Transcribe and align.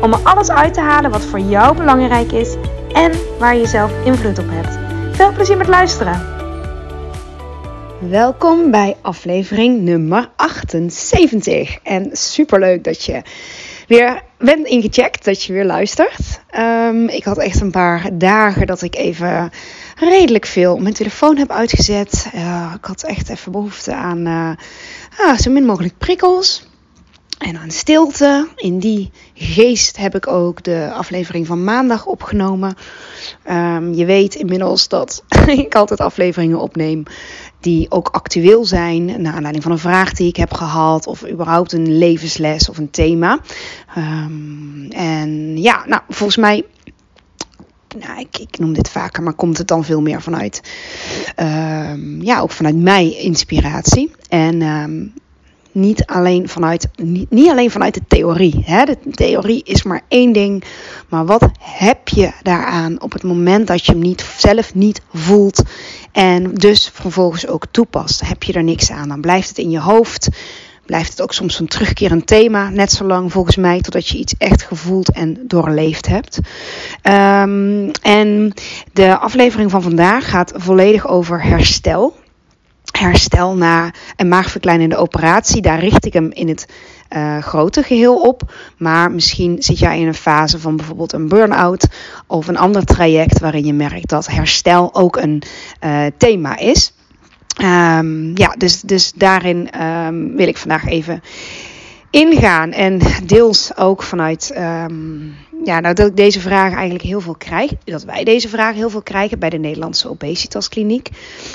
om 0.00 0.12
er 0.12 0.20
alles 0.22 0.50
uit 0.50 0.74
te 0.74 0.80
halen 0.80 1.10
wat 1.10 1.24
voor 1.24 1.38
jou 1.40 1.76
belangrijk 1.76 2.32
is 2.32 2.54
en 2.92 3.12
waar 3.38 3.56
je 3.56 3.66
zelf 3.66 4.04
invloed 4.04 4.38
op 4.38 4.46
hebt. 4.48 4.78
Veel 5.16 5.32
plezier 5.32 5.56
met 5.56 5.68
luisteren! 5.68 6.32
Welkom 8.08 8.70
bij 8.70 8.96
aflevering 9.02 9.80
nummer 9.80 10.30
78. 10.36 11.78
En 11.82 12.08
super 12.12 12.60
leuk 12.60 12.84
dat 12.84 13.04
je 13.04 13.22
weer 13.88 14.22
bent 14.38 14.66
ingecheckt, 14.66 15.24
dat 15.24 15.42
je 15.42 15.52
weer 15.52 15.64
luistert. 15.64 16.40
Um, 16.58 17.08
ik 17.08 17.24
had 17.24 17.38
echt 17.38 17.60
een 17.60 17.70
paar 17.70 18.08
dagen 18.12 18.66
dat 18.66 18.82
ik 18.82 18.94
even 18.94 19.50
redelijk 19.98 20.46
veel 20.46 20.76
mijn 20.76 20.94
telefoon 20.94 21.36
heb 21.36 21.50
uitgezet. 21.50 22.26
Uh, 22.34 22.72
ik 22.76 22.84
had 22.84 23.02
echt 23.02 23.28
even 23.28 23.52
behoefte 23.52 23.94
aan 23.94 24.26
uh, 24.26 24.50
ah, 25.18 25.38
zo 25.38 25.50
min 25.50 25.64
mogelijk 25.64 25.98
prikkels 25.98 26.66
en 27.38 27.58
aan 27.58 27.70
stilte. 27.70 28.48
In 28.56 28.78
die 28.78 29.10
geest 29.34 29.96
heb 29.96 30.14
ik 30.14 30.26
ook 30.26 30.62
de 30.62 30.90
aflevering 30.94 31.46
van 31.46 31.64
maandag 31.64 32.06
opgenomen. 32.06 32.76
Um, 33.50 33.94
je 33.94 34.04
weet 34.04 34.34
inmiddels 34.34 34.88
dat 34.88 35.24
ik 35.46 35.74
altijd 35.74 36.00
afleveringen 36.00 36.60
opneem 36.60 37.02
die 37.60 37.90
ook 37.90 38.08
actueel 38.08 38.64
zijn, 38.64 39.22
naar 39.22 39.32
aanleiding 39.34 39.62
van 39.62 39.72
een 39.72 39.78
vraag 39.78 40.12
die 40.12 40.28
ik 40.28 40.36
heb 40.36 40.52
gehad, 40.52 41.06
of 41.06 41.28
überhaupt 41.28 41.72
een 41.72 41.98
levensles 41.98 42.68
of 42.68 42.78
een 42.78 42.90
thema. 42.90 43.38
Um, 43.96 44.90
en 44.90 45.62
ja, 45.62 45.84
nou, 45.86 46.02
volgens 46.08 46.36
mij 46.36 46.64
nou, 47.98 48.20
ik, 48.20 48.38
ik, 48.38 48.58
noem 48.58 48.72
dit 48.72 48.90
vaker, 48.90 49.22
maar 49.22 49.32
komt 49.32 49.58
het 49.58 49.68
dan 49.68 49.84
veel 49.84 50.00
meer 50.00 50.22
vanuit, 50.22 50.62
um, 51.36 52.22
ja, 52.22 52.40
ook 52.40 52.50
vanuit 52.50 52.76
mij 52.76 53.16
inspiratie. 53.16 54.10
En 54.28 54.62
niet 55.74 56.06
alleen 56.06 56.48
vanuit, 56.48 56.88
niet, 56.96 57.30
niet 57.30 57.50
alleen 57.50 57.70
vanuit 57.70 57.94
de 57.94 58.02
theorie. 58.08 58.62
Hè? 58.64 58.84
De 58.84 58.98
theorie 59.10 59.62
is 59.64 59.82
maar 59.82 60.02
één 60.08 60.32
ding. 60.32 60.64
Maar 61.08 61.26
wat 61.26 61.48
heb 61.60 62.08
je 62.08 62.32
daaraan 62.42 63.02
op 63.02 63.12
het 63.12 63.22
moment 63.22 63.66
dat 63.66 63.84
je 63.84 63.92
hem 63.92 64.00
niet, 64.00 64.24
zelf 64.36 64.74
niet 64.74 65.00
voelt 65.12 65.62
en 66.12 66.54
dus 66.54 66.90
vervolgens 66.94 67.46
ook 67.46 67.66
toepast? 67.70 68.20
Heb 68.26 68.42
je 68.42 68.52
er 68.52 68.64
niks 68.64 68.90
aan? 68.90 69.08
Dan 69.08 69.20
blijft 69.20 69.48
het 69.48 69.58
in 69.58 69.70
je 69.70 69.80
hoofd. 69.80 70.28
Blijft 70.86 71.10
het 71.10 71.22
ook 71.22 71.32
soms 71.32 71.58
een 71.58 71.66
terugkerend 71.66 72.26
thema, 72.26 72.68
net 72.68 72.92
zo 72.92 73.04
lang 73.04 73.32
volgens 73.32 73.56
mij, 73.56 73.80
totdat 73.80 74.08
je 74.08 74.18
iets 74.18 74.34
echt 74.38 74.62
gevoeld 74.62 75.12
en 75.12 75.38
doorleefd 75.46 76.06
hebt. 76.06 76.38
Um, 77.02 77.90
en 78.02 78.52
de 78.92 79.18
aflevering 79.18 79.70
van 79.70 79.82
vandaag 79.82 80.30
gaat 80.30 80.52
volledig 80.56 81.08
over 81.08 81.42
herstel 81.42 82.14
herstel 82.98 83.54
na 83.56 83.90
een 84.16 84.28
maagverkleinende 84.28 84.96
operatie. 84.96 85.62
Daar 85.62 85.78
richt 85.78 86.06
ik 86.06 86.12
hem 86.12 86.30
in 86.32 86.48
het 86.48 86.66
uh, 87.16 87.38
grote 87.38 87.82
geheel 87.82 88.20
op. 88.20 88.52
Maar 88.76 89.10
misschien 89.10 89.62
zit 89.62 89.78
jij 89.78 90.00
in 90.00 90.06
een 90.06 90.14
fase 90.14 90.58
van 90.58 90.76
bijvoorbeeld 90.76 91.12
een 91.12 91.28
burn-out 91.28 91.88
of 92.26 92.48
een 92.48 92.58
ander 92.58 92.84
traject 92.84 93.40
waarin 93.40 93.66
je 93.66 93.72
merkt 93.72 94.08
dat 94.08 94.26
herstel 94.26 94.94
ook 94.94 95.16
een 95.16 95.42
uh, 95.84 96.06
thema 96.16 96.56
is. 96.56 96.92
Um, 97.62 98.36
ja, 98.36 98.54
dus, 98.58 98.80
dus 98.80 99.12
daarin 99.12 99.82
um, 99.82 100.36
wil 100.36 100.48
ik 100.48 100.56
vandaag 100.56 100.86
even 100.86 101.22
ingaan. 102.14 102.72
En 102.72 103.00
deels 103.24 103.76
ook 103.76 104.02
vanuit, 104.02 104.52
um, 104.56 105.36
ja, 105.64 105.80
nou 105.80 105.94
dat 105.94 106.06
ik 106.06 106.16
deze 106.16 106.40
vraag 106.40 106.72
eigenlijk 106.72 107.04
heel 107.04 107.20
veel 107.20 107.34
krijg. 107.34 107.72
Dat 107.84 108.04
wij 108.04 108.24
deze 108.24 108.48
vraag 108.48 108.74
heel 108.74 108.90
veel 108.90 109.02
krijgen 109.02 109.38
bij 109.38 109.50
de 109.50 109.58
Nederlandse 109.58 110.08
Obesitaskliniek. 110.08 111.08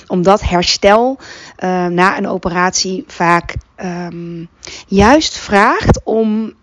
Omdat 0.08 0.42
herstel 0.42 1.18
uh, 1.20 1.86
na 1.86 2.18
een 2.18 2.28
operatie 2.28 3.03
vaak 3.08 3.56
um, 3.78 4.47
juist 4.88 5.38
vraagt 5.38 6.03
om 6.03 6.53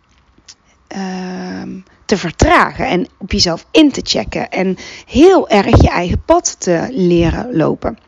te 2.04 2.16
vertragen 2.16 2.86
en 2.86 3.08
op 3.18 3.32
jezelf 3.32 3.66
in 3.70 3.92
te 3.92 4.00
checken. 4.04 4.50
En 4.50 4.76
heel 5.06 5.48
erg 5.48 5.82
je 5.82 5.88
eigen 5.88 6.22
pad 6.24 6.56
te 6.58 6.88
leren 6.90 7.56
lopen. 7.56 7.98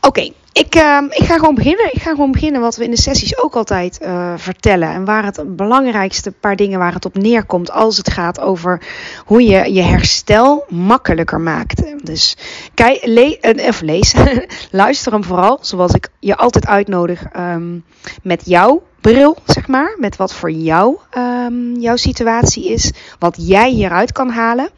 Oké, 0.00 0.32
ik, 0.52 0.76
uh, 0.76 0.98
ik 1.08 1.24
ga 1.24 1.34
gewoon 1.34 1.54
beginnen. 1.54 1.92
Ik 1.92 2.02
ga 2.02 2.10
gewoon 2.10 2.32
beginnen 2.32 2.60
wat 2.60 2.76
we 2.76 2.84
in 2.84 2.90
de 2.90 2.96
sessies 2.96 3.38
ook 3.38 3.54
altijd 3.54 3.98
uh, 4.02 4.32
vertellen. 4.36 4.88
En 4.88 5.04
waar 5.04 5.24
het 5.24 5.56
belangrijkste 5.56 6.30
paar 6.30 6.56
dingen 6.56 6.78
waar 6.78 6.92
het 6.92 7.04
op 7.04 7.14
neerkomt 7.14 7.70
als 7.70 7.96
het 7.96 8.10
gaat 8.10 8.40
over 8.40 8.82
hoe 9.24 9.42
je 9.42 9.72
je 9.72 9.82
herstel 9.82 10.64
makkelijker 10.68 11.40
maakt. 11.40 11.82
Dus 12.02 12.36
kijk, 12.74 13.00
le 13.04 13.38
uh, 13.40 13.68
of 13.68 13.80
lees, 13.80 14.14
luister 14.70 15.12
hem 15.12 15.24
vooral, 15.24 15.58
zoals 15.60 15.92
ik 15.92 16.08
je 16.20 16.36
altijd 16.36 16.66
uitnodig 16.66 17.24
um, 17.36 17.84
met 18.22 18.42
jouw 18.44 18.82
bril, 19.00 19.36
zeg 19.44 19.68
maar. 19.68 19.96
Met 19.98 20.16
wat 20.16 20.34
voor 20.34 20.50
jou 20.50 20.96
um, 21.18 21.80
jouw 21.80 21.96
situatie 21.96 22.72
is. 22.72 22.92
Wat 23.18 23.34
jij 23.38 23.70
hieruit 23.70 24.12
kan 24.12 24.30
halen. 24.30 24.70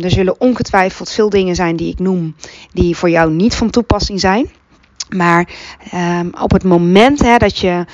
Er 0.00 0.10
zullen 0.10 0.40
ongetwijfeld 0.40 1.10
veel 1.10 1.30
dingen 1.30 1.54
zijn 1.54 1.76
die 1.76 1.92
ik 1.92 1.98
noem 1.98 2.36
die 2.72 2.96
voor 2.96 3.10
jou 3.10 3.30
niet 3.30 3.54
van 3.54 3.70
toepassing 3.70 4.20
zijn. 4.20 4.50
Maar 5.08 5.48
um, 5.94 6.32
op 6.40 6.50
het 6.50 6.64
moment 6.64 7.22
hè, 7.22 7.36
dat 7.36 7.58
je. 7.58 7.84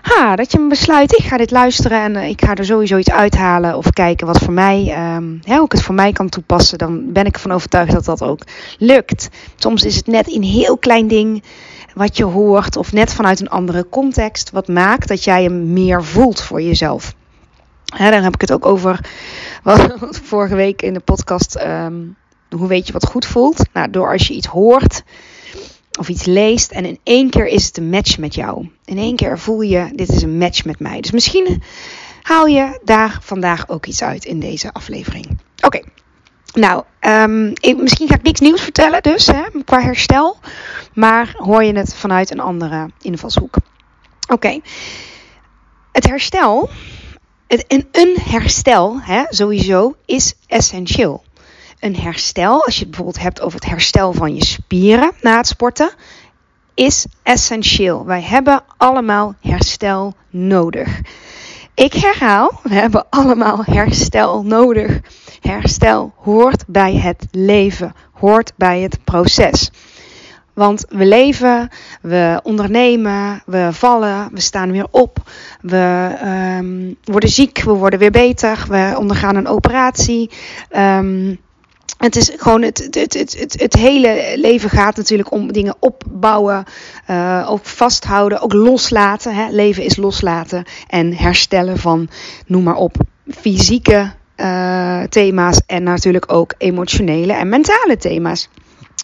Ha, 0.00 0.36
dat 0.36 0.52
je 0.52 0.66
besluit, 0.68 1.18
ik 1.18 1.24
ga 1.24 1.36
dit 1.36 1.50
luisteren 1.50 2.02
en 2.02 2.14
uh, 2.14 2.28
ik 2.28 2.44
ga 2.44 2.54
er 2.54 2.64
sowieso 2.64 2.96
iets 2.96 3.10
uithalen 3.10 3.76
of 3.76 3.90
kijken 3.90 4.26
wat 4.26 4.38
voor 4.38 4.52
mij, 4.52 4.96
um, 5.16 5.40
hè, 5.44 5.54
hoe 5.56 5.64
ik 5.64 5.72
het 5.72 5.82
voor 5.82 5.94
mij 5.94 6.12
kan 6.12 6.28
toepassen, 6.28 6.78
dan 6.78 7.12
ben 7.12 7.24
ik 7.24 7.34
ervan 7.34 7.52
overtuigd 7.52 7.92
dat 7.92 8.04
dat 8.04 8.22
ook 8.22 8.42
lukt. 8.78 9.28
Soms 9.56 9.84
is 9.84 9.96
het 9.96 10.06
net 10.06 10.34
een 10.34 10.42
heel 10.42 10.78
klein 10.78 11.08
ding 11.08 11.42
wat 11.94 12.16
je 12.16 12.24
hoort 12.24 12.76
of 12.76 12.92
net 12.92 13.14
vanuit 13.14 13.40
een 13.40 13.48
andere 13.48 13.88
context 13.88 14.50
wat 14.50 14.68
maakt 14.68 15.08
dat 15.08 15.24
jij 15.24 15.42
hem 15.42 15.72
meer 15.72 16.04
voelt 16.04 16.40
voor 16.40 16.62
jezelf. 16.62 17.14
Hè, 17.96 18.10
dan 18.10 18.22
heb 18.22 18.34
ik 18.34 18.40
het 18.40 18.52
ook 18.52 18.66
over 18.66 19.00
wat 19.62 20.20
vorige 20.22 20.54
week 20.54 20.82
in 20.82 20.94
de 20.94 21.00
podcast. 21.00 21.60
Um, 21.66 22.16
hoe 22.50 22.68
weet 22.68 22.86
je 22.86 22.92
wat 22.92 23.06
goed 23.06 23.26
voelt? 23.26 23.62
Nou, 23.72 23.90
door 23.90 24.12
als 24.12 24.26
je 24.26 24.34
iets 24.34 24.46
hoort 24.46 25.02
of 26.00 26.08
iets 26.08 26.24
leest 26.24 26.70
en 26.70 26.84
in 26.84 26.98
één 27.02 27.30
keer 27.30 27.46
is 27.46 27.66
het 27.66 27.76
een 27.76 27.90
match 27.90 28.18
met 28.18 28.34
jou. 28.34 28.68
In 28.84 28.98
één 28.98 29.16
keer 29.16 29.38
voel 29.38 29.60
je, 29.60 29.90
dit 29.92 30.08
is 30.08 30.22
een 30.22 30.38
match 30.38 30.64
met 30.64 30.80
mij. 30.80 31.00
Dus 31.00 31.10
misschien 31.10 31.62
haal 32.22 32.46
je 32.46 32.80
daar 32.84 33.18
vandaag 33.22 33.68
ook 33.68 33.86
iets 33.86 34.02
uit 34.02 34.24
in 34.24 34.40
deze 34.40 34.72
aflevering. 34.72 35.38
Oké. 35.60 35.82
Nou, 36.52 36.84
um, 37.00 37.52
ik, 37.54 37.76
misschien 37.76 38.08
ga 38.08 38.14
ik 38.14 38.22
niks 38.22 38.40
nieuws 38.40 38.62
vertellen 38.62 39.02
dus, 39.02 39.26
hè, 39.26 39.42
qua 39.64 39.80
herstel. 39.80 40.36
Maar 40.94 41.34
hoor 41.36 41.64
je 41.64 41.76
het 41.76 41.94
vanuit 41.94 42.30
een 42.30 42.40
andere 42.40 42.90
invalshoek. 43.00 43.54
Oké. 44.28 44.60
Het 45.92 46.08
herstel, 46.08 46.70
het, 47.46 47.66
en 47.66 47.88
een 47.92 48.16
herstel 48.20 49.00
hè, 49.00 49.22
sowieso 49.28 49.94
is 50.04 50.34
essentieel 50.46 51.22
een 51.80 51.96
herstel, 51.96 52.64
als 52.64 52.74
je 52.74 52.80
het 52.80 52.90
bijvoorbeeld 52.90 53.22
hebt 53.22 53.40
over 53.40 53.60
het 53.60 53.68
herstel 53.68 54.12
van 54.12 54.34
je 54.34 54.44
spieren 54.44 55.12
na 55.20 55.36
het 55.36 55.46
sporten, 55.46 55.90
is 56.74 57.06
essentieel. 57.22 58.04
Wij 58.04 58.22
hebben 58.22 58.62
allemaal 58.76 59.34
herstel 59.40 60.14
nodig. 60.30 61.00
Ik 61.74 61.92
herhaal, 61.92 62.60
we 62.62 62.74
hebben 62.74 63.06
allemaal 63.10 63.64
herstel 63.64 64.42
nodig. 64.42 65.00
Herstel 65.40 66.12
hoort 66.16 66.64
bij 66.66 66.94
het 66.94 67.26
leven, 67.30 67.94
hoort 68.12 68.52
bij 68.56 68.80
het 68.80 69.04
proces. 69.04 69.70
Want 70.52 70.84
we 70.88 71.06
leven, 71.06 71.68
we 72.02 72.40
ondernemen, 72.42 73.42
we 73.46 73.68
vallen, 73.72 74.28
we 74.32 74.40
staan 74.40 74.72
weer 74.72 74.86
op, 74.90 75.18
we 75.60 76.16
um, 76.58 76.96
worden 77.04 77.30
ziek, 77.30 77.62
we 77.62 77.72
worden 77.72 77.98
weer 77.98 78.10
beter, 78.10 78.64
we 78.68 78.94
ondergaan 78.98 79.36
een 79.36 79.48
operatie. 79.48 80.30
Um, 80.76 81.38
het 82.00 82.16
is 82.16 82.30
gewoon 82.36 82.62
het, 82.62 82.88
het, 82.90 83.14
het, 83.14 83.38
het, 83.38 83.60
het 83.60 83.74
hele 83.74 84.32
leven 84.36 84.70
gaat 84.70 84.96
natuurlijk 84.96 85.32
om 85.32 85.52
dingen 85.52 85.76
opbouwen, 85.78 86.64
uh, 87.10 87.46
ook 87.50 87.64
vasthouden, 87.64 88.40
ook 88.40 88.52
loslaten. 88.52 89.34
Hè? 89.34 89.50
Leven 89.50 89.82
is 89.82 89.96
loslaten 89.96 90.64
en 90.86 91.14
herstellen 91.14 91.78
van, 91.78 92.08
noem 92.46 92.62
maar 92.62 92.74
op, 92.74 92.96
fysieke 93.30 94.12
uh, 94.36 95.02
thema's 95.02 95.60
en 95.66 95.82
natuurlijk 95.82 96.32
ook 96.32 96.54
emotionele 96.58 97.32
en 97.32 97.48
mentale 97.48 97.96
thema's. 97.96 98.48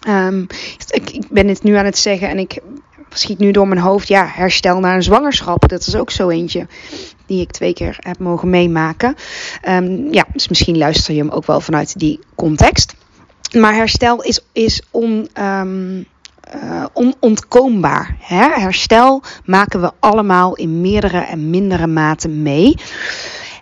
Um, 0.07 0.47
ik, 0.89 1.09
ik 1.09 1.29
ben 1.29 1.47
het 1.47 1.63
nu 1.63 1.75
aan 1.75 1.85
het 1.85 1.97
zeggen 1.97 2.29
en 2.29 2.39
ik 2.39 2.59
schiet 3.19 3.39
nu 3.39 3.51
door 3.51 3.67
mijn 3.67 3.81
hoofd, 3.81 4.07
ja, 4.07 4.31
herstel 4.33 4.79
na 4.79 4.95
een 4.95 5.03
zwangerschap. 5.03 5.69
Dat 5.69 5.87
is 5.87 5.95
ook 5.95 6.11
zo 6.11 6.29
eentje 6.29 6.67
die 7.25 7.41
ik 7.41 7.51
twee 7.51 7.73
keer 7.73 7.97
heb 7.99 8.19
mogen 8.19 8.49
meemaken. 8.49 9.15
Um, 9.69 10.13
ja, 10.13 10.25
dus 10.33 10.47
misschien 10.47 10.77
luister 10.77 11.13
je 11.13 11.19
hem 11.19 11.29
ook 11.29 11.45
wel 11.45 11.61
vanuit 11.61 11.99
die 11.99 12.19
context. 12.35 12.95
Maar 13.55 13.73
herstel 13.73 14.23
is, 14.23 14.39
is 14.53 14.81
on, 14.91 15.29
um, 15.39 16.05
uh, 16.55 16.85
onontkoombaar. 16.93 18.15
Hè? 18.19 18.49
Herstel 18.61 19.23
maken 19.45 19.81
we 19.81 19.91
allemaal 19.99 20.55
in 20.55 20.81
meerdere 20.81 21.19
en 21.19 21.49
mindere 21.49 21.87
mate 21.87 22.27
mee. 22.27 22.75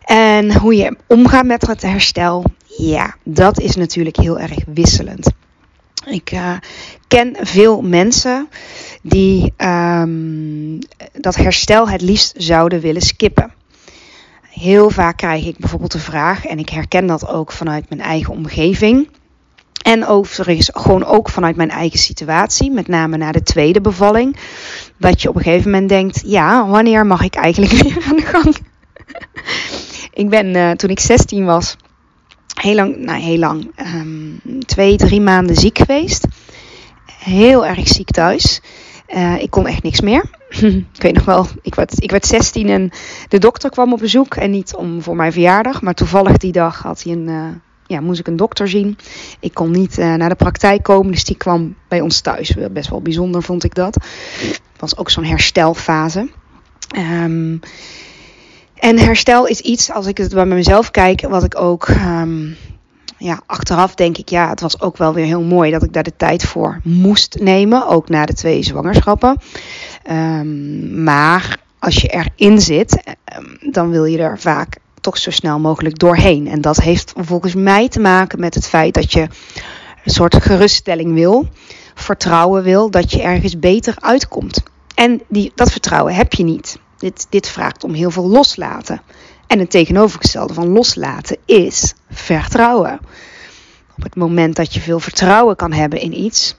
En 0.05 0.57
hoe 0.57 0.75
je 0.75 0.97
omgaat 1.07 1.45
met 1.45 1.67
het 1.67 1.81
herstel, 1.81 2.43
ja, 2.65 3.15
dat 3.23 3.59
is 3.59 3.75
natuurlijk 3.75 4.17
heel 4.17 4.39
erg 4.39 4.57
wisselend. 4.73 5.31
Ik 6.05 6.31
uh, 6.31 6.51
ken 7.07 7.35
veel 7.39 7.81
mensen 7.81 8.49
die 9.07 9.53
um, 9.57 10.79
dat 11.13 11.35
herstel 11.35 11.89
het 11.89 12.01
liefst 12.01 12.33
zouden 12.37 12.79
willen 12.79 13.01
skippen. 13.01 13.53
Heel 14.49 14.89
vaak 14.89 15.17
krijg 15.17 15.45
ik 15.45 15.57
bijvoorbeeld 15.57 15.91
de 15.91 15.99
vraag, 15.99 16.45
en 16.45 16.59
ik 16.59 16.69
herken 16.69 17.07
dat 17.07 17.27
ook 17.27 17.51
vanuit 17.51 17.89
mijn 17.89 18.01
eigen 18.01 18.33
omgeving. 18.33 19.09
En 19.83 20.05
overigens 20.05 20.69
gewoon 20.73 21.05
ook 21.05 21.29
vanuit 21.29 21.55
mijn 21.55 21.69
eigen 21.69 21.99
situatie, 21.99 22.71
met 22.71 22.87
name 22.87 23.17
na 23.17 23.31
de 23.31 23.43
tweede 23.43 23.81
bevalling. 23.81 24.37
Dat 24.97 25.21
je 25.21 25.29
op 25.29 25.35
een 25.35 25.43
gegeven 25.43 25.71
moment 25.71 25.89
denkt, 25.89 26.21
ja, 26.25 26.67
wanneer 26.67 27.05
mag 27.05 27.23
ik 27.23 27.35
eigenlijk 27.35 27.73
weer 27.81 28.05
aan 28.09 28.15
de 28.15 28.21
gang? 28.21 28.55
ik 30.13 30.29
ben 30.29 30.55
uh, 30.55 30.71
toen 30.71 30.89
ik 30.89 30.99
16 30.99 31.45
was, 31.45 31.75
heel 32.61 32.75
lang, 32.75 32.97
nou 32.97 33.19
heel 33.19 33.37
lang, 33.37 33.71
um, 33.95 34.39
twee, 34.65 34.97
drie 34.97 35.21
maanden 35.21 35.55
ziek 35.55 35.77
geweest. 35.77 36.25
Heel 37.19 37.65
erg 37.65 37.87
ziek 37.87 38.11
thuis. 38.11 38.61
Uh, 39.07 39.41
ik 39.41 39.49
kon 39.49 39.67
echt 39.67 39.83
niks 39.83 40.01
meer. 40.01 40.23
ik 40.93 41.01
weet 41.01 41.13
nog 41.13 41.25
wel, 41.25 41.47
ik 41.61 41.75
werd, 41.75 42.03
ik 42.03 42.11
werd 42.11 42.25
16 42.25 42.69
en 42.69 42.91
de 43.27 43.37
dokter 43.39 43.69
kwam 43.69 43.93
op 43.93 43.99
bezoek. 43.99 44.35
En 44.35 44.51
niet 44.51 44.75
om 44.75 45.01
voor 45.01 45.15
mijn 45.15 45.31
verjaardag, 45.31 45.81
maar 45.81 45.93
toevallig 45.93 46.37
die 46.37 46.51
dag 46.51 46.81
had 46.81 47.03
hij 47.03 47.13
een, 47.13 47.27
uh, 47.27 47.47
ja, 47.87 48.01
moest 48.01 48.19
ik 48.19 48.27
een 48.27 48.35
dokter 48.35 48.67
zien. 48.67 48.97
Ik 49.39 49.53
kon 49.53 49.71
niet 49.71 49.97
uh, 49.97 50.13
naar 50.13 50.29
de 50.29 50.35
praktijk 50.35 50.83
komen, 50.83 51.11
dus 51.11 51.23
die 51.23 51.37
kwam 51.37 51.75
bij 51.87 52.01
ons 52.01 52.21
thuis. 52.21 52.55
Best 52.71 52.89
wel 52.89 53.01
bijzonder 53.01 53.43
vond 53.43 53.63
ik 53.63 53.75
dat. 53.75 53.93
Het 53.93 54.61
was 54.79 54.97
ook 54.97 55.09
zo'n 55.09 55.25
herstelfase. 55.25 56.29
Um, 56.97 57.59
en 58.75 58.99
herstel 58.99 59.47
is 59.47 59.59
iets, 59.59 59.91
als 59.91 60.05
ik 60.05 60.17
het 60.17 60.33
bij 60.33 60.45
mezelf 60.45 60.91
kijk, 60.91 61.21
wat 61.21 61.43
ik 61.43 61.59
ook 61.59 61.87
um, 61.87 62.55
ja, 63.17 63.41
achteraf 63.45 63.95
denk 63.95 64.17
ik, 64.17 64.29
ja, 64.29 64.49
het 64.49 64.61
was 64.61 64.81
ook 64.81 64.97
wel 64.97 65.13
weer 65.13 65.25
heel 65.25 65.41
mooi 65.41 65.71
dat 65.71 65.83
ik 65.83 65.93
daar 65.93 66.03
de 66.03 66.15
tijd 66.17 66.43
voor 66.43 66.79
moest 66.83 67.37
nemen, 67.39 67.87
ook 67.87 68.09
na 68.09 68.25
de 68.25 68.33
twee 68.33 68.63
zwangerschappen. 68.63 69.37
Um, 70.11 71.03
maar 71.03 71.57
als 71.79 71.95
je 71.95 72.07
erin 72.07 72.61
zit, 72.61 73.03
um, 73.37 73.71
dan 73.71 73.89
wil 73.89 74.05
je 74.05 74.17
er 74.17 74.39
vaak 74.39 74.77
toch 75.01 75.17
zo 75.17 75.31
snel 75.31 75.59
mogelijk 75.59 75.99
doorheen. 75.99 76.47
En 76.47 76.61
dat 76.61 76.77
heeft 76.77 77.13
volgens 77.17 77.53
mij 77.53 77.89
te 77.89 77.99
maken 77.99 78.39
met 78.39 78.55
het 78.55 78.67
feit 78.67 78.93
dat 78.93 79.11
je 79.11 79.21
een 80.03 80.13
soort 80.13 80.43
geruststelling 80.43 81.13
wil, 81.13 81.47
vertrouwen 81.93 82.63
wil, 82.63 82.89
dat 82.89 83.11
je 83.11 83.21
ergens 83.21 83.59
beter 83.59 83.95
uitkomt. 83.99 84.63
En 84.95 85.21
die, 85.27 85.51
dat 85.55 85.71
vertrouwen 85.71 86.15
heb 86.15 86.33
je 86.33 86.43
niet. 86.43 86.79
Dit, 86.97 87.27
dit 87.29 87.47
vraagt 87.47 87.83
om 87.83 87.93
heel 87.93 88.11
veel 88.11 88.27
loslaten. 88.27 89.01
En 89.47 89.59
het 89.59 89.69
tegenovergestelde 89.69 90.53
van 90.53 90.67
loslaten 90.67 91.37
is 91.45 91.93
vertrouwen. 92.09 92.99
Op 93.97 94.03
het 94.03 94.15
moment 94.15 94.55
dat 94.55 94.73
je 94.73 94.79
veel 94.79 94.99
vertrouwen 94.99 95.55
kan 95.55 95.71
hebben 95.71 95.99
in 95.99 96.19
iets, 96.19 96.55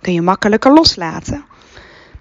kun 0.00 0.12
je 0.12 0.22
makkelijker 0.22 0.72
loslaten. 0.72 1.44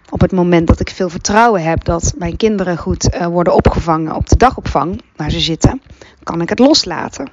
Op 0.10 0.22
het 0.22 0.32
moment 0.32 0.68
dat 0.68 0.80
ik 0.80 0.90
veel 0.90 1.10
vertrouwen 1.10 1.64
heb 1.64 1.84
dat 1.84 2.14
mijn 2.18 2.38
kinderen 2.38 2.78
goed 2.78 3.14
uh, 3.14 3.26
worden 3.26 3.54
opgevangen 3.54 4.16
op 4.16 4.30
de 4.30 4.38
dagopvang 4.38 5.02
waar 5.16 5.32
ze 5.32 5.40
zitten, 5.40 5.82
kan 6.24 6.42
ik 6.42 6.50
het 6.50 6.60
loslaten. 6.60 7.32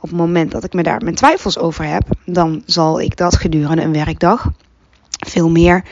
Op 0.00 0.08
het 0.08 0.18
moment 0.18 0.50
dat 0.50 0.64
ik 0.64 0.72
me 0.72 0.82
daar 0.82 1.02
mijn 1.02 1.14
twijfels 1.14 1.58
over 1.58 1.84
heb, 1.84 2.02
dan 2.24 2.62
zal 2.66 3.00
ik 3.00 3.16
dat 3.16 3.36
gedurende 3.36 3.82
een 3.82 3.92
werkdag 3.92 4.50
veel 5.30 5.50
meer 5.50 5.84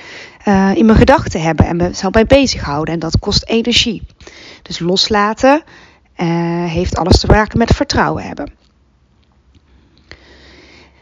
uh, 0.48 0.74
in 0.74 0.86
mijn 0.86 0.98
gedachten 0.98 1.42
hebben 1.42 1.66
en 1.66 1.76
me 1.76 1.90
zal 1.92 2.10
bij 2.10 2.26
bezighouden. 2.26 2.94
En 2.94 3.00
dat 3.00 3.18
kost 3.18 3.44
energie. 3.44 4.02
Dus 4.62 4.78
loslaten 4.78 5.62
uh, 6.16 6.64
heeft 6.64 6.96
alles 6.96 7.20
te 7.20 7.26
maken 7.26 7.58
met 7.58 7.74
vertrouwen 7.74 8.22
hebben. 8.22 8.52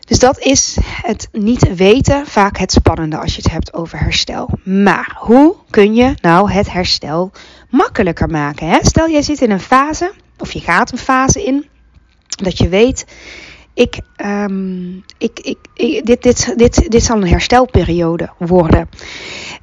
Dus 0.07 0.19
dat 0.19 0.39
is 0.39 0.79
het 1.03 1.29
niet 1.33 1.75
weten 1.75 2.27
vaak 2.27 2.59
het 2.59 2.73
spannende 2.73 3.19
als 3.19 3.37
je 3.37 3.43
het 3.43 3.53
hebt 3.53 3.75
over 3.75 3.99
herstel. 3.99 4.51
Maar 4.65 5.17
hoe 5.19 5.55
kun 5.71 5.95
je 5.95 6.15
nou 6.21 6.51
het 6.51 6.73
herstel 6.73 7.31
makkelijker 7.71 8.29
maken? 8.29 8.69
Hè? 8.69 8.79
Stel 8.83 9.11
jij 9.11 9.23
zit 9.23 9.41
in 9.41 9.51
een 9.51 9.61
fase, 9.61 10.13
of 10.39 10.53
je 10.53 10.61
gaat 10.61 10.93
een 10.93 10.99
fase 10.99 11.45
in, 11.45 11.69
dat 12.29 12.59
je 12.59 12.69
weet, 12.69 13.07
um, 14.17 15.05
ik, 15.19 15.41
ik, 15.41 15.59
ik, 15.75 16.07
dit, 16.07 16.23
dit, 16.23 16.55
dit, 16.57 16.91
dit 16.91 17.03
zal 17.03 17.17
een 17.17 17.29
herstelperiode 17.29 18.31
worden. 18.39 18.89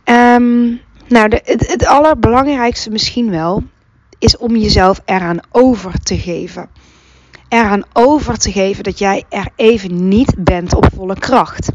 Um, 0.06 0.82
nou, 1.08 1.30
de, 1.30 1.42
het, 1.44 1.68
het 1.68 1.86
allerbelangrijkste 1.86 2.90
misschien 2.90 3.30
wel 3.30 3.64
is 4.20 4.38
om 4.38 4.56
jezelf 4.56 5.02
eraan 5.06 5.40
over 5.52 6.00
te 6.00 6.18
geven. 6.18 6.70
Eraan 7.50 7.84
over 7.94 8.38
te 8.38 8.52
geven 8.52 8.84
dat 8.84 9.00
jij 9.00 9.24
er 9.30 9.48
even 9.56 10.08
niet 10.08 10.36
bent 10.38 10.76
op 10.76 10.88
volle 10.96 11.20
kracht. 11.20 11.72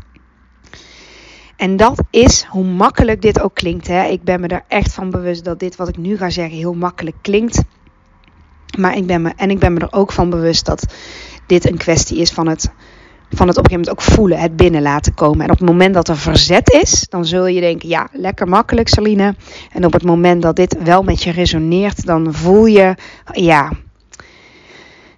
En 1.57 1.77
dat 1.77 2.03
is, 2.11 2.45
hoe 2.49 2.65
makkelijk 2.65 3.23
dit 3.23 3.41
ook 3.41 3.55
klinkt, 3.55 3.87
hè, 3.87 4.05
ik 4.05 4.23
ben 4.23 4.41
me 4.41 4.49
er 4.49 4.65
echt 4.69 4.93
van 4.93 5.11
bewust 5.11 5.45
dat 5.45 5.61
dit 5.61 5.77
wat 5.77 5.89
ik 5.89 5.97
nu 5.97 6.17
ga 6.17 6.31
zeggen 6.31 6.57
heel 6.57 6.75
makkelijk 6.75 7.17
klinkt. 7.21 7.63
Maar 8.79 8.97
ik 8.97 9.07
ben 9.07 9.23
me, 9.23 9.33
en 9.37 9.51
ik 9.51 9.59
ben 9.59 9.73
me 9.73 9.81
er 9.81 9.93
ook 9.93 10.13
van 10.13 10.31
bewust 10.31 10.67
dat 10.67 10.95
dit 11.49 11.71
een 11.71 11.77
kwestie 11.77 12.19
is 12.19 12.31
van 12.31 12.49
het, 12.49 12.71
van 13.31 13.49
het 13.49 13.59
op 13.59 13.65
een 13.65 13.71
gegeven 13.71 13.71
moment 13.71 13.91
ook 13.91 14.15
voelen, 14.15 14.39
het 14.39 14.57
binnen 14.57 14.83
laten 14.83 15.15
komen. 15.15 15.45
En 15.45 15.53
op 15.53 15.59
het 15.59 15.69
moment 15.69 15.95
dat 15.95 16.09
er 16.09 16.17
verzet 16.17 16.73
is, 16.73 17.07
dan 17.09 17.25
zul 17.25 17.47
je 17.47 17.61
denken, 17.61 17.89
ja, 17.89 18.09
lekker 18.13 18.49
makkelijk 18.49 18.89
Saline. 18.89 19.35
En 19.73 19.85
op 19.85 19.93
het 19.93 20.05
moment 20.05 20.43
dat 20.43 20.57
dit 20.57 20.77
wel 20.83 21.03
met 21.03 21.23
je 21.23 21.31
resoneert, 21.31 22.07
dan 22.07 22.35
voel 22.35 22.67
je, 22.67 22.95
ja, 23.33 23.73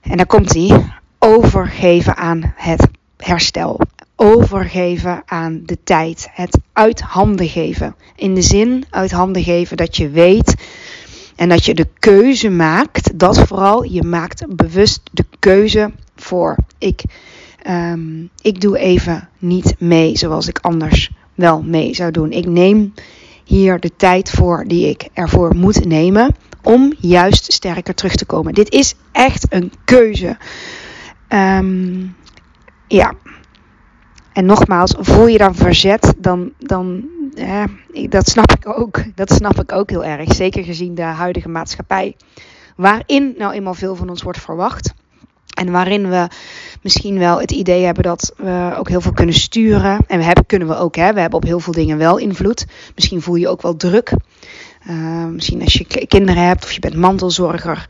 en 0.00 0.16
daar 0.16 0.26
komt 0.26 0.54
hij, 0.54 0.84
overgeven 1.18 2.16
aan 2.16 2.52
het 2.56 2.88
herstel. 3.16 3.80
Overgeven 4.16 5.22
aan 5.26 5.62
de 5.64 5.78
tijd. 5.84 6.28
Het 6.32 6.58
uit 6.72 7.00
handen 7.00 7.48
geven. 7.48 7.94
In 8.16 8.34
de 8.34 8.42
zin 8.42 8.84
uit 8.90 9.10
handen 9.10 9.42
geven 9.42 9.76
dat 9.76 9.96
je 9.96 10.10
weet 10.10 10.54
en 11.36 11.48
dat 11.48 11.64
je 11.64 11.74
de 11.74 11.88
keuze 11.98 12.50
maakt. 12.50 13.18
Dat 13.18 13.38
vooral, 13.38 13.82
je 13.82 14.02
maakt 14.02 14.56
bewust 14.56 15.00
de 15.12 15.24
keuze 15.38 15.90
voor. 16.20 16.56
Ik, 16.78 17.02
um, 17.68 18.30
ik 18.42 18.60
doe 18.60 18.78
even 18.78 19.28
niet 19.38 19.74
mee 19.78 20.16
zoals 20.16 20.48
ik 20.48 20.58
anders 20.58 21.10
wel 21.34 21.62
mee 21.62 21.94
zou 21.94 22.10
doen. 22.10 22.32
Ik 22.32 22.46
neem 22.46 22.94
hier 23.44 23.80
de 23.80 23.96
tijd 23.96 24.30
voor 24.30 24.64
die 24.66 24.88
ik 24.88 25.08
ervoor 25.12 25.56
moet 25.56 25.84
nemen 25.84 26.34
om 26.62 26.94
juist 26.98 27.52
sterker 27.52 27.94
terug 27.94 28.14
te 28.14 28.24
komen. 28.24 28.54
Dit 28.54 28.72
is 28.72 28.94
echt 29.12 29.46
een 29.52 29.72
keuze. 29.84 30.36
Um, 31.28 32.16
ja. 32.88 33.12
En 34.32 34.46
nogmaals, 34.46 34.94
voel 34.98 35.26
je 35.26 35.38
dan 35.38 35.54
verzet, 35.54 36.14
dan, 36.18 36.52
dan 36.58 37.08
dat 38.08 38.28
snap 38.28 38.52
ik 38.52 38.78
ook. 38.78 39.02
Dat 39.14 39.32
snap 39.32 39.60
ik 39.60 39.72
ook 39.72 39.90
heel 39.90 40.04
erg. 40.04 40.34
Zeker 40.34 40.64
gezien 40.64 40.94
de 40.94 41.02
huidige 41.02 41.48
maatschappij. 41.48 42.16
Waarin 42.76 43.34
nou 43.38 43.52
eenmaal 43.52 43.74
veel 43.74 43.96
van 43.96 44.08
ons 44.08 44.22
wordt 44.22 44.40
verwacht. 44.40 44.94
En 45.60 45.70
waarin 45.70 46.08
we 46.08 46.28
misschien 46.82 47.18
wel 47.18 47.40
het 47.40 47.50
idee 47.50 47.84
hebben 47.84 48.02
dat 48.02 48.32
we 48.36 48.74
ook 48.78 48.88
heel 48.88 49.00
veel 49.00 49.12
kunnen 49.12 49.34
sturen. 49.34 49.98
En 50.06 50.18
we 50.18 50.24
hebben, 50.24 50.46
kunnen 50.46 50.68
we 50.68 50.76
ook, 50.76 50.96
hè? 50.96 51.12
we 51.12 51.20
hebben 51.20 51.38
op 51.38 51.44
heel 51.44 51.60
veel 51.60 51.72
dingen 51.72 51.98
wel 51.98 52.18
invloed. 52.18 52.66
Misschien 52.94 53.22
voel 53.22 53.34
je 53.34 53.48
ook 53.48 53.62
wel 53.62 53.76
druk. 53.76 54.12
Uh, 54.88 55.26
misschien 55.26 55.62
als 55.62 55.72
je 55.72 56.06
kinderen 56.06 56.46
hebt 56.46 56.64
of 56.64 56.72
je 56.72 56.80
bent 56.80 56.94
mantelzorger. 56.94 57.86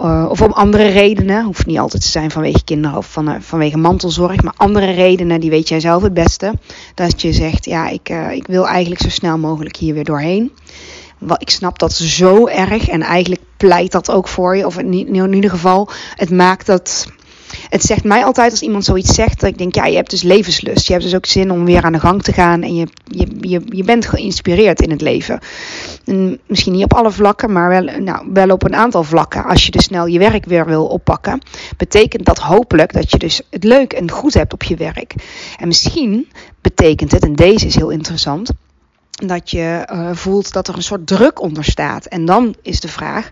Uh, 0.00 0.26
of 0.28 0.42
om 0.42 0.52
andere 0.52 0.88
redenen. 0.88 1.44
Hoeft 1.44 1.66
niet 1.66 1.78
altijd 1.78 2.02
te 2.02 2.08
zijn 2.08 2.30
vanwege 2.30 2.64
kinderen 2.64 2.96
of 2.96 3.16
uh, 3.16 3.34
vanwege 3.40 3.78
mantelzorg. 3.78 4.42
Maar 4.42 4.54
andere 4.56 4.90
redenen, 4.90 5.40
die 5.40 5.50
weet 5.50 5.68
jij 5.68 5.80
zelf 5.80 6.02
het 6.02 6.14
beste. 6.14 6.54
Dat 6.94 7.22
je 7.22 7.32
zegt, 7.32 7.64
ja, 7.64 7.88
ik, 7.88 8.08
ik 8.30 8.46
wil 8.46 8.68
eigenlijk 8.68 9.00
zo 9.00 9.08
snel 9.08 9.38
mogelijk 9.38 9.76
hier 9.76 9.94
weer 9.94 10.04
doorheen. 10.04 10.52
Ik 11.38 11.50
snap 11.50 11.78
dat 11.78 11.92
zo 11.92 12.46
erg 12.46 12.88
en 12.88 13.02
eigenlijk 13.02 13.42
pleit 13.56 13.92
dat 13.92 14.10
ook 14.10 14.28
voor 14.28 14.56
je. 14.56 14.66
Of 14.66 14.78
in, 14.78 14.92
in 15.14 15.32
ieder 15.32 15.50
geval, 15.50 15.90
het 16.14 16.30
maakt 16.30 16.66
dat 16.66 17.06
het 17.68 17.82
zegt 17.82 18.04
mij 18.04 18.24
altijd 18.24 18.50
als 18.50 18.62
iemand 18.62 18.84
zoiets 18.84 19.14
zegt, 19.14 19.40
dat 19.40 19.50
ik 19.50 19.58
denk, 19.58 19.74
ja, 19.74 19.84
je 19.84 19.96
hebt 19.96 20.10
dus 20.10 20.22
levenslust. 20.22 20.86
Je 20.86 20.92
hebt 20.92 21.04
dus 21.04 21.14
ook 21.14 21.26
zin 21.26 21.50
om 21.50 21.64
weer 21.64 21.82
aan 21.82 21.92
de 21.92 22.00
gang 22.00 22.22
te 22.22 22.32
gaan 22.32 22.62
en 22.62 22.74
je, 22.74 22.86
je, 23.04 23.26
je, 23.40 23.62
je 23.66 23.84
bent 23.84 24.06
geïnspireerd 24.06 24.80
in 24.80 24.90
het 24.90 25.00
leven. 25.00 25.40
En 26.04 26.40
misschien 26.46 26.72
niet 26.72 26.84
op 26.84 26.94
alle 26.94 27.10
vlakken, 27.10 27.52
maar 27.52 27.68
wel, 27.68 28.00
nou, 28.00 28.26
wel 28.32 28.48
op 28.48 28.64
een 28.64 28.74
aantal 28.74 29.04
vlakken. 29.04 29.44
Als 29.44 29.64
je 29.64 29.70
dus 29.70 29.84
snel 29.84 30.06
je 30.06 30.18
werk 30.18 30.44
weer 30.44 30.66
wil 30.66 30.86
oppakken, 30.86 31.40
betekent 31.76 32.24
dat 32.24 32.38
hopelijk 32.38 32.92
dat 32.92 33.10
je 33.10 33.18
dus 33.18 33.40
het 33.50 33.64
leuk 33.64 33.92
en 33.92 34.10
goed 34.10 34.34
hebt 34.34 34.52
op 34.52 34.62
je 34.62 34.76
werk. 34.76 35.14
En 35.58 35.66
misschien 35.66 36.28
betekent 36.60 37.12
het, 37.12 37.22
en 37.22 37.34
deze 37.34 37.66
is 37.66 37.74
heel 37.74 37.90
interessant, 37.90 38.50
dat 39.26 39.50
je 39.50 39.88
uh, 39.92 40.10
voelt 40.12 40.52
dat 40.52 40.68
er 40.68 40.76
een 40.76 40.82
soort 40.82 41.06
druk 41.06 41.40
onder 41.40 41.64
staat. 41.64 42.06
En 42.06 42.24
dan 42.24 42.54
is 42.62 42.80
de 42.80 42.88
vraag: 42.88 43.30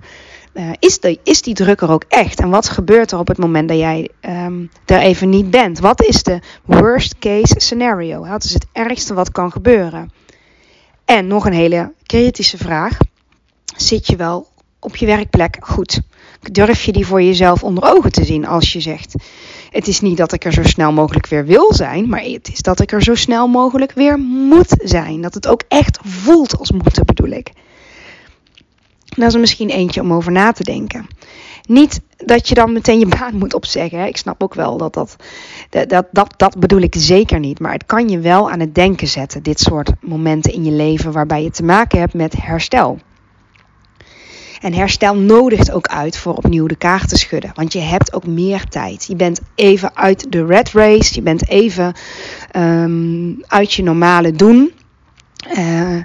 uh, 0.54 0.70
is, 0.78 1.00
de, 1.00 1.18
is 1.22 1.42
die 1.42 1.54
druk 1.54 1.80
er 1.80 1.90
ook 1.90 2.04
echt? 2.08 2.40
En 2.40 2.50
wat 2.50 2.68
gebeurt 2.68 3.12
er 3.12 3.18
op 3.18 3.28
het 3.28 3.38
moment 3.38 3.68
dat 3.68 3.78
jij 3.78 4.08
um, 4.20 4.70
er 4.84 4.98
even 4.98 5.28
niet 5.28 5.50
bent? 5.50 5.78
Wat 5.78 6.02
is 6.02 6.22
de 6.22 6.40
worst 6.64 7.18
case 7.18 7.54
scenario? 7.56 8.26
Wat 8.26 8.44
is 8.44 8.54
het 8.54 8.66
ergste 8.72 9.14
wat 9.14 9.30
kan 9.30 9.52
gebeuren? 9.52 10.12
En 11.04 11.26
nog 11.26 11.46
een 11.46 11.52
hele 11.52 11.92
kritische 12.02 12.58
vraag: 12.58 12.98
zit 13.76 14.06
je 14.06 14.16
wel 14.16 14.48
op 14.80 14.96
je 14.96 15.06
werkplek 15.06 15.56
goed? 15.60 16.00
Durf 16.52 16.84
je 16.84 16.92
die 16.92 17.06
voor 17.06 17.22
jezelf 17.22 17.62
onder 17.62 17.84
ogen 17.84 18.12
te 18.12 18.24
zien 18.24 18.46
als 18.46 18.72
je 18.72 18.80
zegt: 18.80 19.14
Het 19.72 19.88
is 19.88 20.00
niet 20.00 20.16
dat 20.16 20.32
ik 20.32 20.44
er 20.44 20.52
zo 20.52 20.62
snel 20.62 20.92
mogelijk 20.92 21.26
weer 21.26 21.46
wil 21.46 21.74
zijn, 21.74 22.08
maar 22.08 22.22
het 22.22 22.48
is 22.52 22.60
dat 22.60 22.80
ik 22.80 22.92
er 22.92 23.02
zo 23.02 23.14
snel 23.14 23.46
mogelijk 23.48 23.92
weer 23.92 24.18
moet 24.18 24.74
zijn. 24.78 25.20
Dat 25.20 25.34
het 25.34 25.46
ook 25.46 25.62
echt 25.68 25.98
voelt 26.02 26.58
als 26.58 26.72
moeten, 26.72 27.06
bedoel 27.06 27.30
ik. 27.30 27.52
Dat 29.04 29.28
is 29.28 29.34
er 29.34 29.40
misschien 29.40 29.70
eentje 29.70 30.00
om 30.00 30.12
over 30.12 30.32
na 30.32 30.52
te 30.52 30.64
denken. 30.64 31.06
Niet 31.68 32.00
dat 32.16 32.48
je 32.48 32.54
dan 32.54 32.72
meteen 32.72 32.98
je 32.98 33.06
baan 33.06 33.38
moet 33.38 33.54
opzeggen. 33.54 34.06
Ik 34.06 34.16
snap 34.16 34.42
ook 34.42 34.54
wel 34.54 34.76
dat 34.76 34.94
dat, 34.94 35.16
dat, 35.70 36.06
dat, 36.10 36.34
dat 36.36 36.58
bedoel 36.58 36.80
ik 36.80 36.94
zeker 36.98 37.38
niet. 37.38 37.60
Maar 37.60 37.72
het 37.72 37.86
kan 37.86 38.08
je 38.08 38.18
wel 38.18 38.50
aan 38.50 38.60
het 38.60 38.74
denken 38.74 39.08
zetten, 39.08 39.42
dit 39.42 39.60
soort 39.60 39.90
momenten 40.00 40.52
in 40.52 40.64
je 40.64 40.72
leven 40.72 41.12
waarbij 41.12 41.42
je 41.42 41.50
te 41.50 41.64
maken 41.64 41.98
hebt 41.98 42.14
met 42.14 42.34
herstel. 42.42 42.98
En 44.62 44.72
herstel 44.74 45.16
nodigt 45.16 45.70
ook 45.70 45.86
uit 45.86 46.16
voor 46.16 46.34
opnieuw 46.34 46.66
de 46.66 46.76
kaart 46.76 47.08
te 47.08 47.16
schudden. 47.16 47.50
Want 47.54 47.72
je 47.72 47.78
hebt 47.78 48.12
ook 48.12 48.26
meer 48.26 48.64
tijd. 48.68 49.04
Je 49.04 49.16
bent 49.16 49.40
even 49.54 49.96
uit 49.96 50.32
de 50.32 50.46
red 50.46 50.72
race. 50.72 51.14
Je 51.14 51.22
bent 51.22 51.48
even 51.48 51.94
um, 52.56 53.42
uit 53.46 53.72
je 53.72 53.82
normale 53.82 54.32
doen. 54.32 54.72
Uh, 55.58 56.02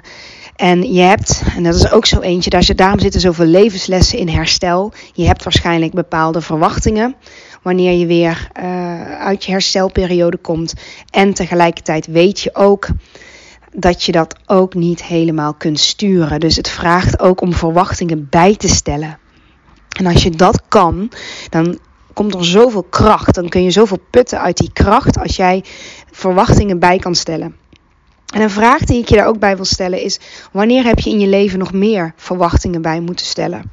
en 0.56 0.92
je 0.92 1.00
hebt, 1.00 1.42
en 1.56 1.62
dat 1.62 1.74
is 1.74 1.90
ook 1.90 2.06
zo 2.06 2.20
eentje, 2.20 2.50
daar, 2.50 2.74
daarom 2.74 3.00
zitten 3.00 3.20
zoveel 3.20 3.46
levenslessen 3.46 4.18
in 4.18 4.28
herstel. 4.28 4.92
Je 5.12 5.26
hebt 5.26 5.44
waarschijnlijk 5.44 5.92
bepaalde 5.92 6.40
verwachtingen 6.40 7.14
wanneer 7.62 7.92
je 7.92 8.06
weer 8.06 8.48
uh, 8.60 9.18
uit 9.20 9.44
je 9.44 9.50
herstelperiode 9.50 10.36
komt. 10.36 10.74
En 11.10 11.34
tegelijkertijd 11.34 12.06
weet 12.06 12.40
je 12.40 12.54
ook 12.54 12.88
dat 13.72 14.02
je 14.02 14.12
dat 14.12 14.34
ook 14.46 14.74
niet 14.74 15.04
helemaal 15.04 15.54
kunt 15.54 15.80
sturen. 15.80 16.40
Dus 16.40 16.56
het 16.56 16.68
vraagt 16.68 17.20
ook 17.20 17.40
om 17.40 17.52
verwachtingen 17.52 18.26
bij 18.30 18.56
te 18.56 18.68
stellen. 18.68 19.18
En 19.98 20.06
als 20.06 20.22
je 20.22 20.30
dat 20.30 20.62
kan, 20.68 21.10
dan 21.50 21.78
komt 22.12 22.34
er 22.34 22.44
zoveel 22.44 22.82
kracht. 22.82 23.34
Dan 23.34 23.48
kun 23.48 23.62
je 23.62 23.70
zoveel 23.70 24.00
putten 24.10 24.40
uit 24.40 24.56
die 24.56 24.72
kracht 24.72 25.18
als 25.18 25.36
jij 25.36 25.64
verwachtingen 26.10 26.78
bij 26.78 26.98
kan 26.98 27.14
stellen. 27.14 27.56
En 28.34 28.40
een 28.40 28.50
vraag 28.50 28.78
die 28.78 29.00
ik 29.00 29.08
je 29.08 29.16
daar 29.16 29.26
ook 29.26 29.38
bij 29.38 29.56
wil 29.56 29.64
stellen 29.64 30.02
is: 30.02 30.20
wanneer 30.52 30.84
heb 30.84 30.98
je 30.98 31.10
in 31.10 31.20
je 31.20 31.26
leven 31.26 31.58
nog 31.58 31.72
meer 31.72 32.12
verwachtingen 32.16 32.82
bij 32.82 33.00
moeten 33.00 33.26
stellen? 33.26 33.70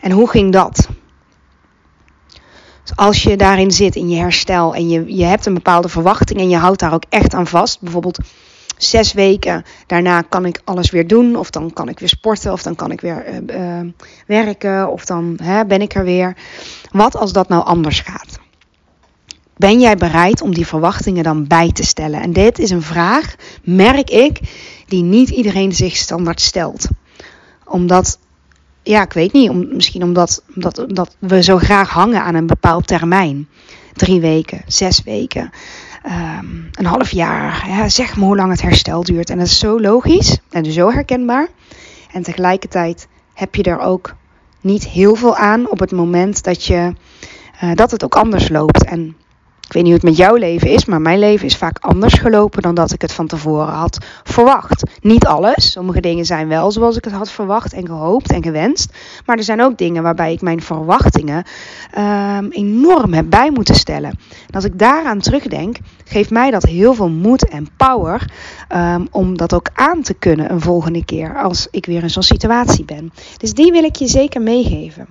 En 0.00 0.10
hoe 0.10 0.28
ging 0.28 0.52
dat? 0.52 0.88
Dus 2.82 2.96
als 2.96 3.22
je 3.22 3.36
daarin 3.36 3.70
zit 3.70 3.96
in 3.96 4.08
je 4.08 4.16
herstel 4.16 4.74
en 4.74 4.88
je, 4.88 5.16
je 5.16 5.24
hebt 5.24 5.46
een 5.46 5.54
bepaalde 5.54 5.88
verwachting 5.88 6.40
en 6.40 6.48
je 6.48 6.56
houdt 6.56 6.80
daar 6.80 6.94
ook 6.94 7.04
echt 7.08 7.34
aan 7.34 7.46
vast, 7.46 7.80
bijvoorbeeld 7.80 8.18
zes 8.76 9.12
weken 9.12 9.64
daarna 9.86 10.20
kan 10.22 10.44
ik 10.44 10.60
alles 10.64 10.90
weer 10.90 11.06
doen, 11.06 11.36
of 11.36 11.50
dan 11.50 11.72
kan 11.72 11.88
ik 11.88 11.98
weer 11.98 12.08
sporten, 12.08 12.52
of 12.52 12.62
dan 12.62 12.74
kan 12.74 12.90
ik 12.90 13.00
weer 13.00 13.24
uh, 13.28 13.80
uh, 13.80 13.90
werken, 14.26 14.92
of 14.92 15.04
dan 15.04 15.38
hè, 15.42 15.66
ben 15.66 15.80
ik 15.80 15.94
er 15.94 16.04
weer. 16.04 16.36
Wat 16.90 17.16
als 17.16 17.32
dat 17.32 17.48
nou 17.48 17.64
anders 17.64 18.00
gaat? 18.00 18.38
Ben 19.56 19.80
jij 19.80 19.96
bereid 19.96 20.40
om 20.40 20.54
die 20.54 20.66
verwachtingen 20.66 21.24
dan 21.24 21.46
bij 21.46 21.72
te 21.72 21.82
stellen? 21.82 22.20
En 22.20 22.32
dit 22.32 22.58
is 22.58 22.70
een 22.70 22.82
vraag, 22.82 23.34
merk 23.62 24.10
ik, 24.10 24.40
die 24.86 25.02
niet 25.02 25.28
iedereen 25.28 25.72
zich 25.72 25.96
standaard 25.96 26.40
stelt. 26.40 26.88
Omdat, 27.64 28.18
ja, 28.82 29.02
ik 29.02 29.12
weet 29.12 29.32
niet, 29.32 29.50
om, 29.50 29.68
misschien 29.74 30.02
omdat, 30.02 30.42
omdat, 30.54 30.78
omdat 30.78 31.16
we 31.18 31.42
zo 31.42 31.58
graag 31.58 31.90
hangen 31.90 32.22
aan 32.22 32.34
een 32.34 32.46
bepaald 32.46 32.86
termijn. 32.86 33.48
Drie 33.92 34.20
weken, 34.20 34.62
zes 34.66 35.02
weken, 35.02 35.50
um, 36.06 36.68
een 36.72 36.86
half 36.86 37.10
jaar. 37.10 37.68
Ja, 37.68 37.88
zeg 37.88 38.16
maar 38.16 38.26
hoe 38.26 38.36
lang 38.36 38.50
het 38.50 38.62
herstel 38.62 39.02
duurt. 39.02 39.30
En 39.30 39.38
dat 39.38 39.46
is 39.46 39.58
zo 39.58 39.80
logisch 39.80 40.38
en 40.50 40.72
zo 40.72 40.90
herkenbaar. 40.90 41.48
En 42.12 42.22
tegelijkertijd 42.22 43.08
heb 43.34 43.54
je 43.54 43.62
er 43.62 43.78
ook 43.78 44.14
niet 44.60 44.88
heel 44.88 45.14
veel 45.14 45.36
aan 45.36 45.70
op 45.70 45.78
het 45.78 45.92
moment 45.92 46.44
dat, 46.44 46.64
je, 46.64 46.92
uh, 47.62 47.74
dat 47.74 47.90
het 47.90 48.04
ook 48.04 48.16
anders 48.16 48.48
loopt. 48.48 48.84
En 48.84 49.16
ik 49.66 49.72
weet 49.72 49.82
niet 49.82 49.92
hoe 49.92 50.02
het 50.02 50.18
met 50.18 50.26
jouw 50.26 50.34
leven 50.34 50.68
is, 50.68 50.84
maar 50.84 51.00
mijn 51.00 51.18
leven 51.18 51.46
is 51.46 51.56
vaak 51.56 51.78
anders 51.80 52.14
gelopen 52.14 52.62
dan 52.62 52.74
dat 52.74 52.92
ik 52.92 53.02
het 53.02 53.12
van 53.12 53.26
tevoren 53.26 53.74
had 53.74 53.98
verwacht. 54.22 54.82
Niet 55.00 55.26
alles. 55.26 55.70
Sommige 55.70 56.00
dingen 56.00 56.24
zijn 56.24 56.48
wel 56.48 56.70
zoals 56.70 56.96
ik 56.96 57.04
het 57.04 57.12
had 57.12 57.30
verwacht 57.30 57.72
en 57.72 57.86
gehoopt 57.86 58.32
en 58.32 58.42
gewenst. 58.42 58.92
Maar 59.24 59.36
er 59.36 59.44
zijn 59.44 59.62
ook 59.62 59.78
dingen 59.78 60.02
waarbij 60.02 60.32
ik 60.32 60.40
mijn 60.40 60.62
verwachtingen 60.62 61.44
um, 61.98 62.50
enorm 62.50 63.12
heb 63.12 63.30
bij 63.30 63.50
moeten 63.50 63.74
stellen. 63.74 64.10
En 64.46 64.54
als 64.54 64.64
ik 64.64 64.78
daaraan 64.78 65.18
terugdenk, 65.18 65.76
geeft 66.04 66.30
mij 66.30 66.50
dat 66.50 66.62
heel 66.62 66.94
veel 66.94 67.10
moed 67.10 67.48
en 67.48 67.68
power 67.76 68.30
um, 68.74 69.08
om 69.10 69.36
dat 69.36 69.54
ook 69.54 69.68
aan 69.72 70.02
te 70.02 70.14
kunnen 70.14 70.50
een 70.50 70.60
volgende 70.60 71.04
keer 71.04 71.42
als 71.42 71.68
ik 71.70 71.86
weer 71.86 72.02
in 72.02 72.10
zo'n 72.10 72.22
situatie 72.22 72.84
ben. 72.84 73.12
Dus 73.36 73.54
die 73.54 73.72
wil 73.72 73.84
ik 73.84 73.96
je 73.96 74.06
zeker 74.06 74.42
meegeven. 74.42 75.06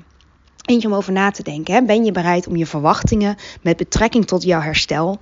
Eentje 0.65 0.87
om 0.87 0.93
over 0.93 1.11
na 1.11 1.31
te 1.31 1.43
denken. 1.43 1.73
Hè? 1.73 1.83
Ben 1.83 2.05
je 2.05 2.11
bereid 2.11 2.47
om 2.47 2.55
je 2.55 2.65
verwachtingen 2.65 3.35
met 3.61 3.77
betrekking 3.77 4.27
tot 4.27 4.43
jouw 4.43 4.61
herstel 4.61 5.19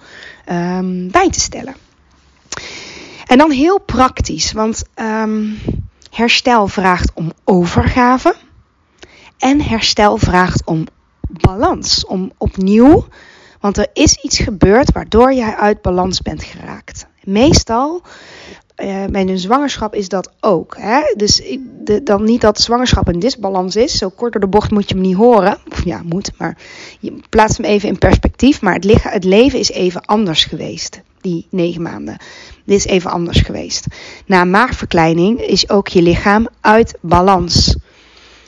um, 0.49 1.11
bij 1.11 1.29
te 1.29 1.39
stellen? 1.39 1.75
En 3.25 3.37
dan 3.37 3.51
heel 3.51 3.79
praktisch, 3.79 4.51
want 4.51 4.83
um, 4.95 5.59
herstel 6.09 6.67
vraagt 6.67 7.11
om 7.13 7.31
overgave. 7.43 8.35
En 9.37 9.61
herstel 9.61 10.17
vraagt 10.17 10.65
om 10.65 10.87
balans, 11.27 12.05
om 12.05 12.31
opnieuw. 12.37 13.07
Want 13.59 13.77
er 13.77 13.87
is 13.93 14.15
iets 14.21 14.37
gebeurd 14.37 14.91
waardoor 14.91 15.33
jij 15.33 15.55
uit 15.55 15.81
balans 15.81 16.21
bent 16.21 16.43
geraakt. 16.43 17.07
Meestal 17.23 18.01
uh, 18.77 19.05
bij 19.05 19.21
een 19.21 19.37
zwangerschap 19.37 19.95
is 19.95 20.09
dat 20.09 20.31
ook. 20.39 20.75
Hè? 20.79 21.13
Dus 21.15 21.57
dan 22.03 22.23
niet 22.23 22.41
dat 22.41 22.61
zwangerschap 22.61 23.07
een 23.07 23.19
disbalans 23.19 23.75
is. 23.75 23.97
Zo 23.97 24.09
kort 24.09 24.31
door 24.31 24.41
de 24.41 24.47
bocht 24.47 24.71
moet 24.71 24.89
je 24.89 24.95
hem 24.95 25.03
niet 25.03 25.15
horen. 25.15 25.57
Of 25.71 25.85
ja, 25.85 26.01
moet, 26.03 26.31
maar 26.37 26.57
je 26.99 27.13
plaatst 27.29 27.57
hem 27.57 27.65
even 27.65 27.89
in 27.89 27.97
perspectief. 27.97 28.61
Maar 28.61 28.73
het, 28.73 28.83
lichaam, 28.83 29.11
het 29.11 29.23
leven 29.23 29.59
is 29.59 29.71
even 29.71 30.01
anders 30.01 30.43
geweest. 30.43 31.01
Die 31.21 31.47
negen 31.49 31.81
maanden. 31.81 32.17
Dit 32.65 32.77
is 32.77 32.85
even 32.85 33.11
anders 33.11 33.39
geweest. 33.39 33.87
Na 34.25 34.43
maagverkleining 34.43 35.41
is 35.41 35.69
ook 35.69 35.87
je 35.87 36.01
lichaam 36.01 36.47
uit 36.61 36.97
balans. 37.01 37.75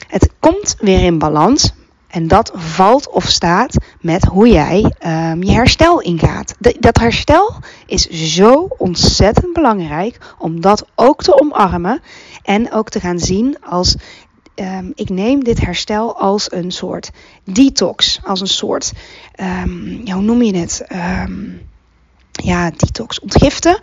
Het 0.08 0.30
komt 0.40 0.76
weer 0.78 1.02
in 1.02 1.18
balans, 1.18 1.72
en 2.16 2.28
dat 2.28 2.52
valt 2.54 3.10
of 3.10 3.24
staat 3.24 3.76
met 4.00 4.24
hoe 4.24 4.48
jij 4.48 4.92
um, 5.06 5.42
je 5.42 5.52
herstel 5.52 6.00
ingaat. 6.00 6.54
Dat 6.78 6.98
herstel 6.98 7.54
is 7.86 8.08
zo 8.08 8.68
ontzettend 8.78 9.52
belangrijk 9.52 10.18
om 10.38 10.60
dat 10.60 10.86
ook 10.94 11.22
te 11.22 11.40
omarmen 11.40 12.00
en 12.42 12.72
ook 12.72 12.88
te 12.88 13.00
gaan 13.00 13.18
zien 13.18 13.56
als 13.60 13.96
um, 14.54 14.92
ik 14.94 15.08
neem 15.08 15.44
dit 15.44 15.60
herstel 15.60 16.18
als 16.18 16.52
een 16.52 16.70
soort 16.70 17.10
detox, 17.44 18.20
als 18.24 18.40
een 18.40 18.46
soort, 18.46 18.92
ja, 20.04 20.14
hoe 20.14 20.22
noem 20.22 20.42
je 20.42 20.56
het? 20.56 20.84
ja, 22.32 22.70
detox, 22.76 23.20
ontgiften. 23.20 23.78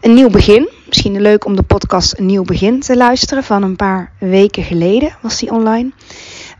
Een 0.00 0.14
nieuw 0.14 0.30
begin. 0.30 0.68
Misschien 0.86 1.20
leuk 1.20 1.44
om 1.44 1.56
de 1.56 1.62
podcast 1.62 2.18
Een 2.18 2.26
Nieuw 2.26 2.44
Begin 2.44 2.80
te 2.80 2.96
luisteren. 2.96 3.44
Van 3.44 3.62
een 3.62 3.76
paar 3.76 4.12
weken 4.18 4.62
geleden 4.62 5.16
was 5.22 5.38
die 5.38 5.50
online. 5.50 5.92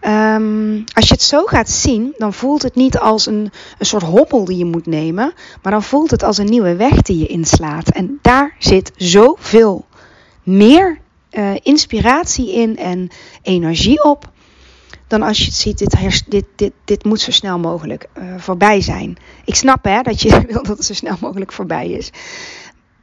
Um, 0.08 0.84
als 0.92 1.08
je 1.08 1.14
het 1.14 1.22
zo 1.22 1.44
gaat 1.44 1.70
zien, 1.70 2.14
dan 2.18 2.32
voelt 2.32 2.62
het 2.62 2.75
niet 2.75 2.98
als 2.98 3.26
een, 3.26 3.50
een 3.78 3.86
soort 3.86 4.02
hobbel 4.02 4.44
die 4.44 4.56
je 4.56 4.64
moet 4.64 4.86
nemen, 4.86 5.32
maar 5.62 5.72
dan 5.72 5.82
voelt 5.82 6.10
het 6.10 6.22
als 6.22 6.38
een 6.38 6.50
nieuwe 6.50 6.76
weg 6.76 7.02
die 7.02 7.18
je 7.18 7.26
inslaat. 7.26 7.88
En 7.88 8.18
daar 8.22 8.54
zit 8.58 8.92
zoveel 8.96 9.86
meer 10.42 10.98
uh, 11.30 11.50
inspiratie 11.62 12.52
in 12.52 12.76
en 12.76 13.08
energie 13.42 14.04
op. 14.04 14.30
Dan 15.06 15.22
als 15.22 15.38
je 15.38 15.44
het 15.44 15.54
ziet, 15.54 15.78
dit, 15.78 16.25
dit, 16.28 16.44
dit, 16.56 16.72
dit 16.84 17.04
moet 17.04 17.20
zo 17.20 17.30
snel 17.30 17.58
mogelijk 17.58 18.08
uh, 18.18 18.34
voorbij 18.38 18.80
zijn. 18.80 19.16
Ik 19.44 19.54
snap 19.54 19.84
hè, 19.84 20.02
dat 20.02 20.22
je 20.22 20.40
wil 20.48 20.62
dat 20.62 20.76
het 20.76 20.86
zo 20.86 20.94
snel 20.94 21.16
mogelijk 21.20 21.52
voorbij 21.52 21.88
is. 21.88 22.10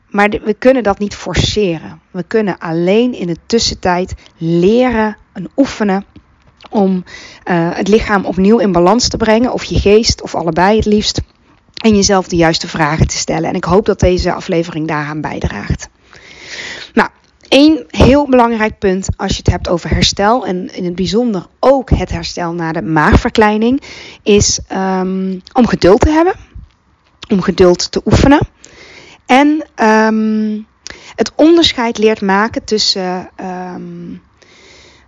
Maar 0.10 0.29
we 0.29 0.53
kunnen 0.53 0.83
dat 0.83 1.00
niet 1.00 1.15
forceren. 1.15 2.01
We 2.12 2.24
kunnen 2.24 2.57
alleen 2.57 3.13
in 3.13 3.27
de 3.27 3.38
tussentijd 3.45 4.13
leren 4.38 5.17
en 5.33 5.50
oefenen 5.55 6.05
om 6.74 7.03
uh, 7.46 7.70
het 7.74 7.88
lichaam 7.88 8.25
opnieuw 8.25 8.58
in 8.58 8.72
balans 8.72 9.08
te 9.08 9.18
brengen, 9.18 9.53
of 9.53 9.63
je 9.63 9.80
geest, 9.80 10.22
of 10.22 10.36
allebei 10.36 10.75
het 10.75 10.86
liefst. 10.86 11.22
En 11.84 11.96
jezelf 11.96 12.27
de 12.27 12.36
juiste 12.36 12.68
vragen 12.68 13.08
te 13.08 13.18
stellen. 13.18 13.50
En 13.50 13.56
ik 13.56 13.63
hoop 13.63 13.86
dat 13.86 14.00
deze 14.00 14.34
aflevering 14.34 14.88
daaraan 14.88 15.22
bijdraagt. 15.22 15.89
Nou, 16.94 17.10
één 17.48 17.86
heel 17.88 18.30
belangrijk 18.30 18.80
punt 18.80 19.08
als 19.15 19.32
je 19.32 19.38
het 19.38 19.51
hebt 19.51 19.70
over 19.70 19.89
herstel, 19.89 20.46
en 20.46 20.75
in 20.75 20.86
het 20.86 20.96
bijzonder 20.96 21.46
ook 21.60 21.89
het 21.89 22.10
herstel 22.10 22.53
na 22.53 22.72
de 22.72 22.82
maagverkleining, 22.82 23.82
is 24.24 24.60
um, 24.72 25.42
om 25.53 25.68
geduld 25.68 26.01
te 26.01 26.10
hebben, 26.10 26.34
om 27.30 27.42
geduld 27.42 27.92
te 27.92 28.01
oefenen. 28.06 28.39
En 29.25 29.65
um, 29.84 30.68
het 31.15 31.32
onderscheid 31.36 31.98
leert 31.98 32.22
maken 32.22 32.63
tussen 32.63 33.30
ehm, 33.36 34.15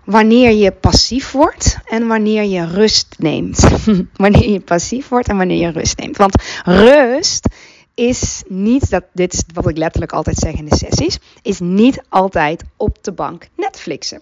wanneer 0.06 0.52
je 0.52 0.72
passief 0.72 1.32
wordt 1.32 1.78
en 1.86 2.08
wanneer 2.08 2.44
je 2.44 2.66
rust 2.66 3.16
neemt. 3.18 3.68
wanneer 4.24 4.50
je 4.50 4.60
passief 4.60 5.08
wordt 5.08 5.28
en 5.28 5.38
wanneer 5.38 5.62
je 5.62 5.72
rust 5.72 5.98
neemt. 5.98 6.18
Want 6.18 6.36
rust 6.64 7.48
is 7.94 8.44
niet, 8.48 8.90
dat, 8.90 9.04
dit 9.14 9.34
is 9.34 9.44
wat 9.54 9.70
ik 9.70 9.78
letterlijk 9.78 10.12
altijd 10.12 10.38
zeg 10.38 10.54
in 10.54 10.66
de 10.66 10.76
sessies, 10.76 11.20
is 11.42 11.60
niet 11.60 12.02
altijd 12.10 12.64
op 12.78 12.98
de 13.02 13.12
bank 13.12 13.48
Netflixen. 13.56 14.22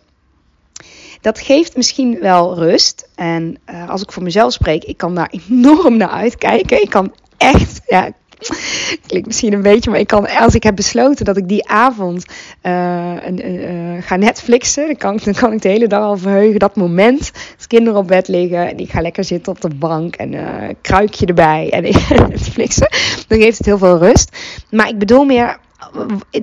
Dat 1.22 1.40
geeft 1.40 1.75
misschien 1.75 2.20
wel 2.20 2.56
rust. 2.56 3.10
En 3.16 3.58
uh, 3.70 3.90
als 3.90 4.02
ik 4.02 4.12
voor 4.12 4.24
mezelf 4.24 4.54
spreek, 4.54 4.84
ik 4.84 4.98
kan 4.98 5.16
daar 5.16 5.34
enorm 5.50 5.98
naar 5.98 6.10
uitkijken. 6.10 6.82
Ik 6.82 6.90
kan 6.90 7.13
echt, 7.38 7.82
ja, 7.86 8.12
klinkt 9.08 9.28
misschien 9.28 9.54
een 9.54 9.62
beetje, 9.62 9.90
maar 9.90 10.00
ik 10.00 10.08
kan, 10.08 10.30
als 10.30 10.56
ik 10.56 10.64
heb 10.64 10.76
besloten 10.76 11.26
dat 11.26 11.38
ik 11.38 11.48
die 11.48 11.70
avond 11.70 12.26
uh, 12.64 13.28
uh, 13.28 14.02
ga 14.02 14.16
Netflixen, 14.16 14.86
dan 14.86 14.96
kan, 14.96 15.20
dan 15.24 15.34
kan 15.34 15.54
ik 15.54 15.62
de 15.62 15.70
hele 15.70 15.88
dag 15.88 16.04
al 16.04 16.18
verheugen. 16.18 16.60
Dat 16.60 16.76
moment, 16.76 17.32
als 17.58 17.68
kinderen 17.68 18.00
op 18.00 18.08
bed 18.08 18.28
liggen 18.28 18.70
en 18.70 18.78
ik 18.78 18.92
ga 18.92 19.02
lekker 19.02 19.24
zitten 19.24 19.52
op 19.52 19.62
de 19.62 19.76
bank 19.76 20.16
en 20.16 20.34
uh, 20.34 20.44
kruikje 20.82 21.26
erbij 21.26 21.70
en 21.70 21.84
Netflixen, 22.30 22.90
dan 23.28 23.40
geeft 23.40 23.58
het 23.58 23.68
heel 23.68 23.78
veel 23.78 23.98
rust. 23.98 24.38
Maar 24.70 24.88
ik 24.88 24.98
bedoel 24.98 25.24
meer, 25.24 25.58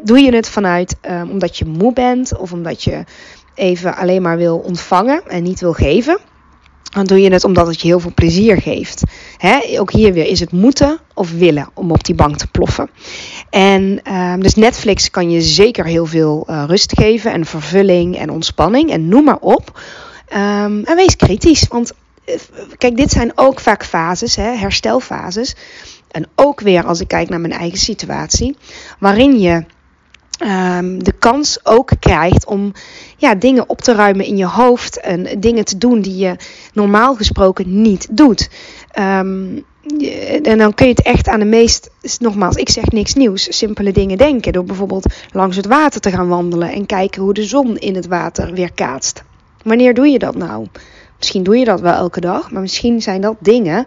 doe 0.02 0.20
je 0.20 0.34
het 0.34 0.48
vanuit 0.48 0.96
omdat 1.30 1.58
je 1.58 1.64
moe 1.64 1.92
bent 1.92 2.36
of 2.36 2.52
omdat 2.52 2.82
je 2.82 3.04
even 3.54 3.96
alleen 3.96 4.22
maar 4.22 4.36
wil 4.36 4.58
ontvangen 4.58 5.22
en 5.26 5.42
niet 5.42 5.60
wil 5.60 5.72
geven? 5.72 6.18
Dan 6.90 7.04
doe 7.04 7.20
je 7.20 7.32
het 7.32 7.44
omdat 7.44 7.66
het 7.66 7.80
je 7.80 7.86
heel 7.86 8.00
veel 8.00 8.14
plezier 8.14 8.60
geeft. 8.60 9.02
ook 9.78 9.92
hier 9.92 10.12
weer 10.12 10.26
is 10.26 10.40
het 10.40 10.52
moeten 10.52 10.98
of 11.14 11.30
willen 11.30 11.70
om 11.74 11.90
op 11.90 12.04
die 12.04 12.14
bank 12.14 12.36
te 12.36 12.46
ploffen. 12.46 12.90
En 13.50 14.00
uh, 14.08 14.34
dus 14.38 14.54
Netflix 14.54 15.10
kan 15.10 15.30
je 15.30 15.42
zeker 15.42 15.84
heel 15.84 16.06
veel 16.06 16.46
uh, 16.50 16.64
rust 16.66 16.92
geven 16.98 17.32
en 17.32 17.44
vervulling 17.44 18.18
en 18.18 18.30
ontspanning 18.30 18.90
en 18.90 19.08
noem 19.08 19.24
maar 19.24 19.38
op. 19.40 19.80
Um, 20.32 20.84
en 20.84 20.96
wees 20.96 21.16
kritisch, 21.16 21.66
want 21.68 21.92
uh, 22.26 22.34
kijk, 22.78 22.96
dit 22.96 23.10
zijn 23.10 23.32
ook 23.34 23.60
vaak 23.60 23.84
fases, 23.84 24.36
herstelfases. 24.36 25.56
En 26.10 26.26
ook 26.34 26.60
weer 26.60 26.84
als 26.86 27.00
ik 27.00 27.08
kijk 27.08 27.28
naar 27.28 27.40
mijn 27.40 27.52
eigen 27.52 27.78
situatie, 27.78 28.56
waarin 28.98 29.40
je 29.40 29.64
um, 30.42 31.04
de 31.04 31.12
kans 31.12 31.58
ook 31.62 31.90
krijgt 32.00 32.46
om 32.46 32.72
ja, 33.16 33.34
dingen 33.34 33.68
op 33.68 33.80
te 33.80 33.94
ruimen 33.94 34.26
in 34.26 34.36
je 34.36 34.46
hoofd 34.46 35.00
en 35.00 35.40
dingen 35.40 35.64
te 35.64 35.78
doen 35.78 36.00
die 36.00 36.16
je 36.16 36.36
normaal 36.72 37.14
gesproken 37.14 37.82
niet 37.82 38.08
doet. 38.10 38.50
Um, 38.98 39.64
en 40.42 40.58
dan 40.58 40.74
kun 40.74 40.86
je 40.86 40.92
het 40.92 41.02
echt 41.02 41.28
aan 41.28 41.38
de 41.38 41.44
meest, 41.44 41.90
nogmaals, 42.18 42.56
ik 42.56 42.68
zeg 42.68 42.90
niks 42.90 43.14
nieuws, 43.14 43.58
simpele 43.58 43.92
dingen 43.92 44.18
denken. 44.18 44.52
Door 44.52 44.64
bijvoorbeeld 44.64 45.14
langs 45.32 45.56
het 45.56 45.66
water 45.66 46.00
te 46.00 46.10
gaan 46.10 46.28
wandelen 46.28 46.72
en 46.72 46.86
kijken 46.86 47.22
hoe 47.22 47.34
de 47.34 47.44
zon 47.44 47.76
in 47.78 47.94
het 47.94 48.06
water 48.06 48.52
weer 48.52 48.72
kaatst. 48.72 49.22
Wanneer 49.62 49.94
doe 49.94 50.06
je 50.06 50.18
dat 50.18 50.34
nou? 50.34 50.66
Misschien 51.18 51.42
doe 51.42 51.56
je 51.56 51.64
dat 51.64 51.80
wel 51.80 51.94
elke 51.94 52.20
dag, 52.20 52.50
maar 52.50 52.60
misschien 52.60 53.02
zijn 53.02 53.20
dat 53.20 53.36
dingen 53.38 53.86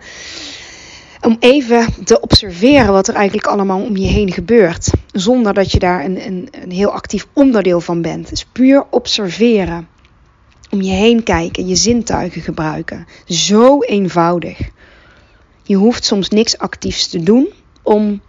om 1.23 1.37
even 1.39 2.03
te 2.03 2.19
observeren 2.19 2.91
wat 2.91 3.07
er 3.07 3.15
eigenlijk 3.15 3.47
allemaal 3.47 3.81
om 3.81 3.97
je 3.97 4.07
heen 4.07 4.31
gebeurt. 4.31 4.91
Zonder 5.11 5.53
dat 5.53 5.71
je 5.71 5.79
daar 5.79 6.05
een, 6.05 6.25
een, 6.25 6.47
een 6.51 6.71
heel 6.71 6.91
actief 6.91 7.27
onderdeel 7.33 7.81
van 7.81 8.01
bent. 8.01 8.29
Dus 8.29 8.45
puur 8.45 8.85
observeren. 8.89 9.87
Om 10.69 10.81
je 10.81 10.91
heen 10.91 11.23
kijken, 11.23 11.67
je 11.67 11.75
zintuigen 11.75 12.41
gebruiken. 12.41 13.07
Zo 13.25 13.81
eenvoudig. 13.81 14.59
Je 15.63 15.75
hoeft 15.75 16.05
soms 16.05 16.29
niks 16.29 16.57
actiefs 16.57 17.07
te 17.07 17.23
doen 17.23 17.47
om 17.83 18.21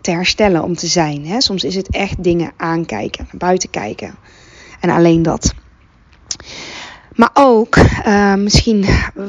te 0.00 0.10
herstellen, 0.10 0.62
om 0.62 0.74
te 0.74 0.86
zijn. 0.86 1.26
Hè? 1.26 1.40
Soms 1.40 1.64
is 1.64 1.74
het 1.74 1.90
echt 1.90 2.22
dingen 2.22 2.52
aankijken, 2.56 3.26
naar 3.30 3.40
buiten 3.40 3.70
kijken. 3.70 4.14
En 4.80 4.90
alleen 4.90 5.22
dat. 5.22 5.54
Maar 7.16 7.30
ook, 7.34 7.76
uh, 7.76 8.34
misschien 8.34 8.84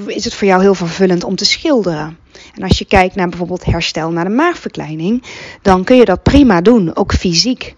is 0.05 0.23
het 0.23 0.33
voor 0.33 0.47
jou 0.47 0.61
heel 0.61 0.73
vervullend 0.73 1.23
om 1.23 1.35
te 1.35 1.45
schilderen. 1.45 2.17
En 2.55 2.63
als 2.63 2.77
je 2.77 2.85
kijkt 2.85 3.15
naar 3.15 3.29
bijvoorbeeld 3.29 3.65
herstel 3.65 4.11
na 4.11 4.23
de 4.23 4.29
maagverkleining, 4.29 5.23
dan 5.61 5.83
kun 5.83 5.95
je 5.95 6.05
dat 6.05 6.23
prima 6.23 6.61
doen, 6.61 6.95
ook 6.95 7.13
fysiek. 7.13 7.75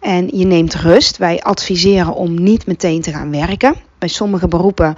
En 0.00 0.28
je 0.32 0.44
neemt 0.44 0.74
rust. 0.74 1.16
Wij 1.16 1.40
adviseren 1.40 2.14
om 2.14 2.42
niet 2.42 2.66
meteen 2.66 3.00
te 3.00 3.12
gaan 3.12 3.30
werken. 3.30 3.74
Bij 3.98 4.08
sommige 4.08 4.48
beroepen 4.48 4.94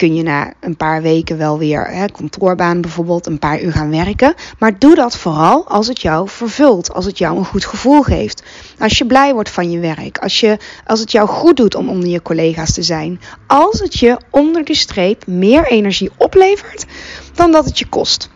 kun 0.00 0.14
je 0.14 0.22
na 0.22 0.52
een 0.60 0.76
paar 0.76 1.02
weken 1.02 1.38
wel 1.38 1.58
weer, 1.58 1.86
hè, 1.86 2.06
kantoorbaan 2.06 2.80
bijvoorbeeld, 2.80 3.26
een 3.26 3.38
paar 3.38 3.62
uur 3.62 3.72
gaan 3.72 3.90
werken. 3.90 4.34
Maar 4.58 4.78
doe 4.78 4.94
dat 4.94 5.16
vooral 5.16 5.68
als 5.68 5.86
het 5.86 6.00
jou 6.00 6.28
vervult, 6.28 6.92
als 6.92 7.04
het 7.04 7.18
jou 7.18 7.38
een 7.38 7.44
goed 7.44 7.64
gevoel 7.64 8.02
geeft. 8.02 8.42
Als 8.78 8.98
je 8.98 9.06
blij 9.06 9.32
wordt 9.32 9.50
van 9.50 9.70
je 9.70 9.78
werk, 9.78 10.18
als, 10.18 10.40
je, 10.40 10.58
als 10.86 11.00
het 11.00 11.12
jou 11.12 11.28
goed 11.28 11.56
doet 11.56 11.74
om 11.74 11.88
onder 11.88 12.08
je 12.08 12.22
collega's 12.22 12.72
te 12.72 12.82
zijn. 12.82 13.20
Als 13.46 13.80
het 13.80 13.98
je 13.98 14.20
onder 14.30 14.64
de 14.64 14.74
streep 14.74 15.26
meer 15.26 15.66
energie 15.66 16.10
oplevert 16.16 16.86
dan 17.34 17.52
dat 17.52 17.64
het 17.64 17.78
je 17.78 17.88
kost. 17.88 18.30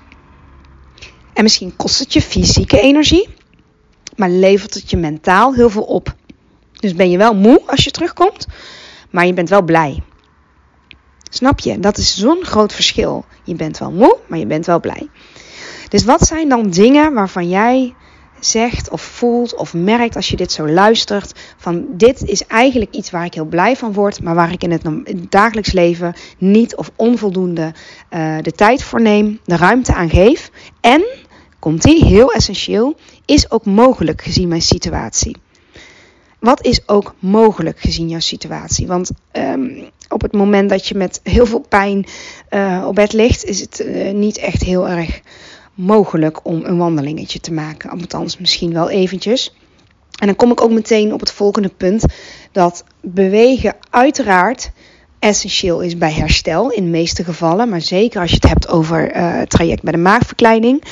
En 1.32 1.42
misschien 1.42 1.76
kost 1.76 1.98
het 1.98 2.12
je 2.12 2.22
fysieke 2.22 2.80
energie, 2.80 3.28
maar 4.16 4.30
levert 4.30 4.74
het 4.74 4.90
je 4.90 4.96
mentaal 4.96 5.54
heel 5.54 5.70
veel 5.70 5.82
op. 5.82 6.14
Dus 6.72 6.94
ben 6.94 7.10
je 7.10 7.18
wel 7.18 7.34
moe 7.34 7.62
als 7.66 7.84
je 7.84 7.90
terugkomt, 7.90 8.46
maar 9.10 9.26
je 9.26 9.32
bent 9.34 9.48
wel 9.48 9.62
blij. 9.62 10.02
Snap 11.34 11.60
je? 11.60 11.78
Dat 11.78 11.98
is 11.98 12.16
zo'n 12.16 12.44
groot 12.44 12.72
verschil. 12.72 13.24
Je 13.44 13.54
bent 13.54 13.78
wel 13.78 13.90
moe, 13.90 14.18
maar 14.26 14.38
je 14.38 14.46
bent 14.46 14.66
wel 14.66 14.80
blij. 14.80 15.08
Dus 15.88 16.04
wat 16.04 16.26
zijn 16.26 16.48
dan 16.48 16.70
dingen 16.70 17.14
waarvan 17.14 17.48
jij 17.48 17.94
zegt 18.40 18.90
of 18.90 19.02
voelt 19.02 19.54
of 19.54 19.74
merkt 19.74 20.16
als 20.16 20.28
je 20.28 20.36
dit 20.36 20.52
zo 20.52 20.68
luistert. 20.68 21.40
Van 21.56 21.86
dit 21.90 22.22
is 22.22 22.46
eigenlijk 22.46 22.94
iets 22.94 23.10
waar 23.10 23.24
ik 23.24 23.34
heel 23.34 23.44
blij 23.44 23.76
van 23.76 23.92
word, 23.92 24.22
maar 24.22 24.34
waar 24.34 24.52
ik 24.52 24.62
in 24.62 24.70
het, 24.70 24.82
dagelijks 25.28 25.72
leven 25.72 26.14
niet 26.38 26.76
of 26.76 26.90
onvoldoende 26.96 27.72
uh, 28.10 28.36
de 28.40 28.52
tijd 28.52 28.82
voor 28.82 29.00
neem, 29.00 29.40
de 29.44 29.56
ruimte 29.56 29.94
aan 29.94 30.10
geef. 30.10 30.50
En, 30.80 31.04
komt 31.58 31.82
die, 31.82 32.04
heel 32.04 32.32
essentieel, 32.32 32.96
is 33.24 33.50
ook 33.50 33.64
mogelijk 33.64 34.22
gezien 34.22 34.48
mijn 34.48 34.62
situatie. 34.62 35.36
Wat 36.44 36.64
is 36.64 36.88
ook 36.88 37.14
mogelijk 37.18 37.80
gezien 37.80 38.08
jouw 38.08 38.20
situatie? 38.20 38.86
Want 38.86 39.10
um, 39.32 39.90
op 40.08 40.22
het 40.22 40.32
moment 40.32 40.70
dat 40.70 40.86
je 40.86 40.94
met 40.94 41.20
heel 41.22 41.46
veel 41.46 41.64
pijn 41.68 42.06
uh, 42.50 42.84
op 42.86 42.94
bed 42.94 43.12
ligt, 43.12 43.44
is 43.44 43.60
het 43.60 43.80
uh, 43.80 44.12
niet 44.12 44.38
echt 44.38 44.62
heel 44.62 44.88
erg 44.88 45.20
mogelijk 45.74 46.44
om 46.46 46.64
een 46.64 46.76
wandelingetje 46.76 47.40
te 47.40 47.52
maken. 47.52 47.90
Althans, 47.90 48.38
misschien 48.38 48.72
wel 48.72 48.90
eventjes. 48.90 49.54
En 50.18 50.26
dan 50.26 50.36
kom 50.36 50.50
ik 50.50 50.60
ook 50.60 50.70
meteen 50.70 51.12
op 51.12 51.20
het 51.20 51.30
volgende 51.30 51.68
punt: 51.68 52.04
dat 52.52 52.84
bewegen 53.00 53.76
uiteraard 53.90 54.70
essentieel 55.24 55.80
is 55.80 55.98
bij 55.98 56.12
herstel 56.12 56.70
in 56.70 56.84
de 56.84 56.90
meeste 56.90 57.24
gevallen. 57.24 57.68
Maar 57.68 57.80
zeker 57.80 58.20
als 58.20 58.30
je 58.30 58.36
het 58.36 58.48
hebt 58.48 58.68
over 58.68 59.16
uh, 59.16 59.36
het 59.36 59.50
traject 59.50 59.82
bij 59.82 59.92
de 59.92 59.98
maagverkleining. 59.98 60.82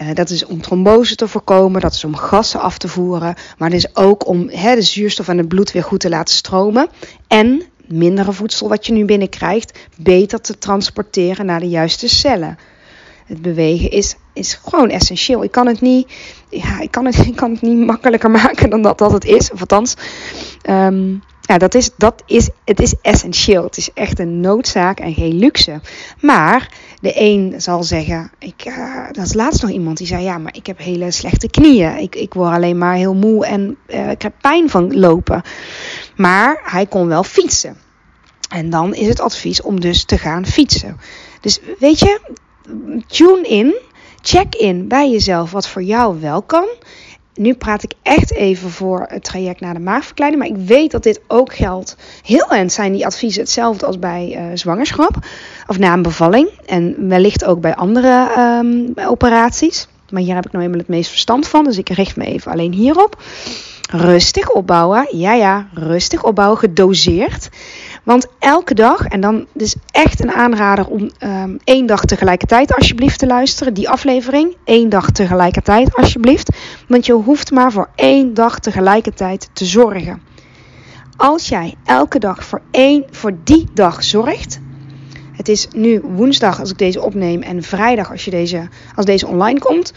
Uh, 0.00 0.08
dat 0.14 0.30
is 0.30 0.46
om 0.46 0.60
trombose 0.60 1.14
te 1.14 1.28
voorkomen, 1.28 1.80
dat 1.80 1.92
is 1.92 2.04
om 2.04 2.16
gassen 2.16 2.60
af 2.60 2.78
te 2.78 2.88
voeren. 2.88 3.34
Maar 3.58 3.70
het 3.70 3.78
is 3.78 3.96
ook 3.96 4.26
om 4.26 4.48
hè, 4.48 4.74
de 4.74 4.82
zuurstof 4.82 5.28
en 5.28 5.38
het 5.38 5.48
bloed 5.48 5.72
weer 5.72 5.82
goed 5.82 6.00
te 6.00 6.08
laten 6.08 6.34
stromen. 6.34 6.88
En 7.28 7.62
mindere 7.86 8.32
voedsel 8.32 8.68
wat 8.68 8.86
je 8.86 8.92
nu 8.92 9.04
binnenkrijgt, 9.04 9.78
beter 9.96 10.40
te 10.40 10.58
transporteren 10.58 11.46
naar 11.46 11.60
de 11.60 11.68
juiste 11.68 12.08
cellen. 12.08 12.58
Het 13.26 13.42
bewegen 13.42 13.90
is, 13.90 14.16
is 14.32 14.54
gewoon 14.64 14.90
essentieel. 14.90 15.44
Ik 15.44 15.50
kan 15.50 15.66
het 15.66 15.80
niet, 15.80 16.12
ja, 16.48 16.80
ik 16.80 16.90
kan 16.90 17.04
het, 17.04 17.26
ik 17.26 17.36
kan 17.36 17.50
het 17.50 17.62
niet 17.62 17.86
makkelijker 17.86 18.30
maken 18.30 18.70
dan 18.70 18.82
dat, 18.82 18.98
dat 18.98 19.12
het 19.12 19.24
is. 19.24 19.52
Of 19.52 19.60
althans, 19.60 19.94
um, 20.70 21.22
ja, 21.46 21.58
dat 21.58 21.74
is, 21.74 21.90
dat 21.96 22.22
is, 22.26 22.48
het 22.64 22.80
is 22.80 22.94
essentieel. 23.02 23.62
Het 23.62 23.76
is 23.76 23.92
echt 23.94 24.18
een 24.18 24.40
noodzaak 24.40 25.00
en 25.00 25.14
geen 25.14 25.34
luxe. 25.34 25.80
Maar 26.20 26.72
de 27.00 27.12
een 27.14 27.54
zal 27.56 27.82
zeggen, 27.82 28.30
ik, 28.38 28.64
uh, 28.66 29.06
dat 29.10 29.24
is 29.24 29.34
laatst 29.34 29.62
nog 29.62 29.70
iemand 29.70 29.96
die 29.96 30.06
zei, 30.06 30.22
ja, 30.22 30.38
maar 30.38 30.54
ik 30.56 30.66
heb 30.66 30.78
hele 30.78 31.10
slechte 31.10 31.48
knieën. 31.48 31.98
Ik, 31.98 32.14
ik 32.14 32.34
word 32.34 32.52
alleen 32.52 32.78
maar 32.78 32.94
heel 32.94 33.14
moe 33.14 33.46
en 33.46 33.76
uh, 33.88 34.10
ik 34.10 34.22
heb 34.22 34.32
pijn 34.40 34.70
van 34.70 34.98
lopen. 34.98 35.42
Maar 36.16 36.60
hij 36.64 36.86
kon 36.86 37.06
wel 37.06 37.24
fietsen. 37.24 37.76
En 38.48 38.70
dan 38.70 38.94
is 38.94 39.08
het 39.08 39.20
advies 39.20 39.62
om 39.62 39.80
dus 39.80 40.04
te 40.04 40.18
gaan 40.18 40.46
fietsen. 40.46 41.00
Dus 41.40 41.60
weet 41.78 41.98
je, 41.98 42.20
tune 43.06 43.42
in, 43.48 43.74
check 44.20 44.54
in 44.54 44.88
bij 44.88 45.10
jezelf 45.10 45.50
wat 45.50 45.68
voor 45.68 45.82
jou 45.82 46.20
wel 46.20 46.42
kan 46.42 46.66
nu 47.34 47.54
praat 47.54 47.82
ik 47.82 47.92
echt 48.02 48.32
even 48.32 48.70
voor 48.70 49.06
het 49.08 49.24
traject 49.24 49.60
naar 49.60 49.74
de 49.74 49.80
maagverkleining. 49.80 50.42
Maar 50.42 50.60
ik 50.60 50.66
weet 50.66 50.90
dat 50.90 51.02
dit 51.02 51.20
ook 51.26 51.54
geldt. 51.54 51.96
Heel 52.22 52.48
eind 52.48 52.72
zijn 52.72 52.92
die 52.92 53.06
adviezen 53.06 53.42
hetzelfde 53.42 53.86
als 53.86 53.98
bij 53.98 54.36
uh, 54.36 54.56
zwangerschap. 54.56 55.16
Of 55.66 55.78
na 55.78 55.92
een 55.92 56.02
bevalling. 56.02 56.48
En 56.66 57.08
wellicht 57.08 57.44
ook 57.44 57.60
bij 57.60 57.74
andere 57.74 58.30
um, 58.38 58.92
operaties. 59.06 59.88
Maar 60.10 60.22
hier 60.22 60.34
heb 60.34 60.46
ik 60.46 60.52
nou 60.52 60.64
eenmaal 60.64 60.78
het 60.78 60.88
meest 60.88 61.10
verstand 61.10 61.48
van. 61.48 61.64
Dus 61.64 61.78
ik 61.78 61.88
richt 61.88 62.16
me 62.16 62.24
even 62.24 62.52
alleen 62.52 62.72
hierop. 62.72 63.22
Rustig 63.90 64.50
opbouwen. 64.50 65.06
Ja, 65.10 65.32
ja, 65.32 65.68
rustig 65.74 66.24
opbouwen. 66.24 66.58
Gedoseerd. 66.58 67.48
Want 68.04 68.26
elke 68.38 68.74
dag, 68.74 69.06
en 69.06 69.20
dan 69.20 69.46
is 69.52 69.76
echt 69.90 70.22
een 70.22 70.32
aanrader 70.32 70.86
om 70.86 71.10
um, 71.20 71.58
één 71.64 71.86
dag 71.86 72.04
tegelijkertijd 72.04 72.74
alsjeblieft 72.74 73.18
te 73.18 73.26
luisteren. 73.26 73.74
Die 73.74 73.88
aflevering, 73.88 74.56
één 74.64 74.88
dag 74.88 75.10
tegelijkertijd 75.10 75.96
alsjeblieft. 75.96 76.56
Want 76.88 77.06
je 77.06 77.12
hoeft 77.12 77.50
maar 77.50 77.72
voor 77.72 77.88
één 77.94 78.34
dag 78.34 78.58
tegelijkertijd 78.58 79.50
te 79.52 79.64
zorgen. 79.64 80.22
Als 81.16 81.48
jij 81.48 81.74
elke 81.84 82.18
dag 82.18 82.44
voor 82.44 82.60
één, 82.70 83.04
voor 83.10 83.32
die 83.44 83.68
dag 83.74 84.04
zorgt. 84.04 84.60
Het 85.32 85.48
is 85.48 85.68
nu 85.74 86.00
woensdag 86.00 86.60
als 86.60 86.70
ik 86.70 86.78
deze 86.78 87.02
opneem 87.02 87.42
en 87.42 87.62
vrijdag 87.62 88.10
als, 88.10 88.24
je 88.24 88.30
deze, 88.30 88.68
als 88.94 89.06
deze 89.06 89.26
online 89.26 89.58
komt. 89.58 89.92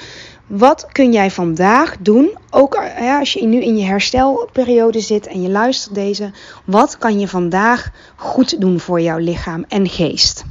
Wat 0.47 0.87
kun 0.91 1.11
jij 1.11 1.31
vandaag 1.31 1.95
doen? 1.99 2.37
Ook 2.49 2.73
ja, 2.99 3.19
als 3.19 3.33
je 3.33 3.45
nu 3.45 3.61
in 3.61 3.77
je 3.77 3.85
herstelperiode 3.85 4.99
zit 4.99 5.27
en 5.27 5.41
je 5.41 5.49
luistert 5.49 5.95
deze. 5.95 6.31
Wat 6.65 6.97
kan 6.97 7.19
je 7.19 7.27
vandaag 7.27 7.89
goed 8.15 8.61
doen 8.61 8.79
voor 8.79 9.01
jouw 9.01 9.17
lichaam 9.17 9.65
en 9.67 9.89
geest? 9.89 10.43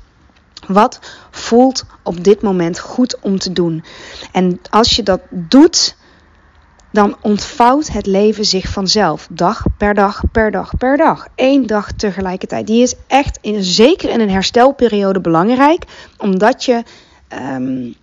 Wat 0.66 1.00
voelt 1.30 1.84
op 2.02 2.24
dit 2.24 2.42
moment 2.42 2.78
goed 2.78 3.20
om 3.20 3.38
te 3.38 3.52
doen? 3.52 3.84
En 4.32 4.60
als 4.70 4.96
je 4.96 5.02
dat 5.02 5.20
doet, 5.30 5.96
dan 6.92 7.16
ontvouwt 7.20 7.88
het 7.88 8.06
leven 8.06 8.44
zich 8.44 8.68
vanzelf. 8.68 9.28
Dag 9.30 9.62
per 9.78 9.94
dag, 9.94 10.22
per 10.32 10.50
dag, 10.50 10.76
per 10.78 10.96
dag. 10.96 11.26
Eén 11.34 11.66
dag 11.66 11.92
tegelijkertijd. 11.92 12.66
Die 12.66 12.82
is 12.82 12.94
echt, 13.06 13.38
in, 13.40 13.64
zeker 13.64 14.10
in 14.10 14.20
een 14.20 14.30
herstelperiode, 14.30 15.20
belangrijk. 15.20 15.84
Omdat 16.18 16.64
je... 16.64 16.82
Um, 17.32 17.94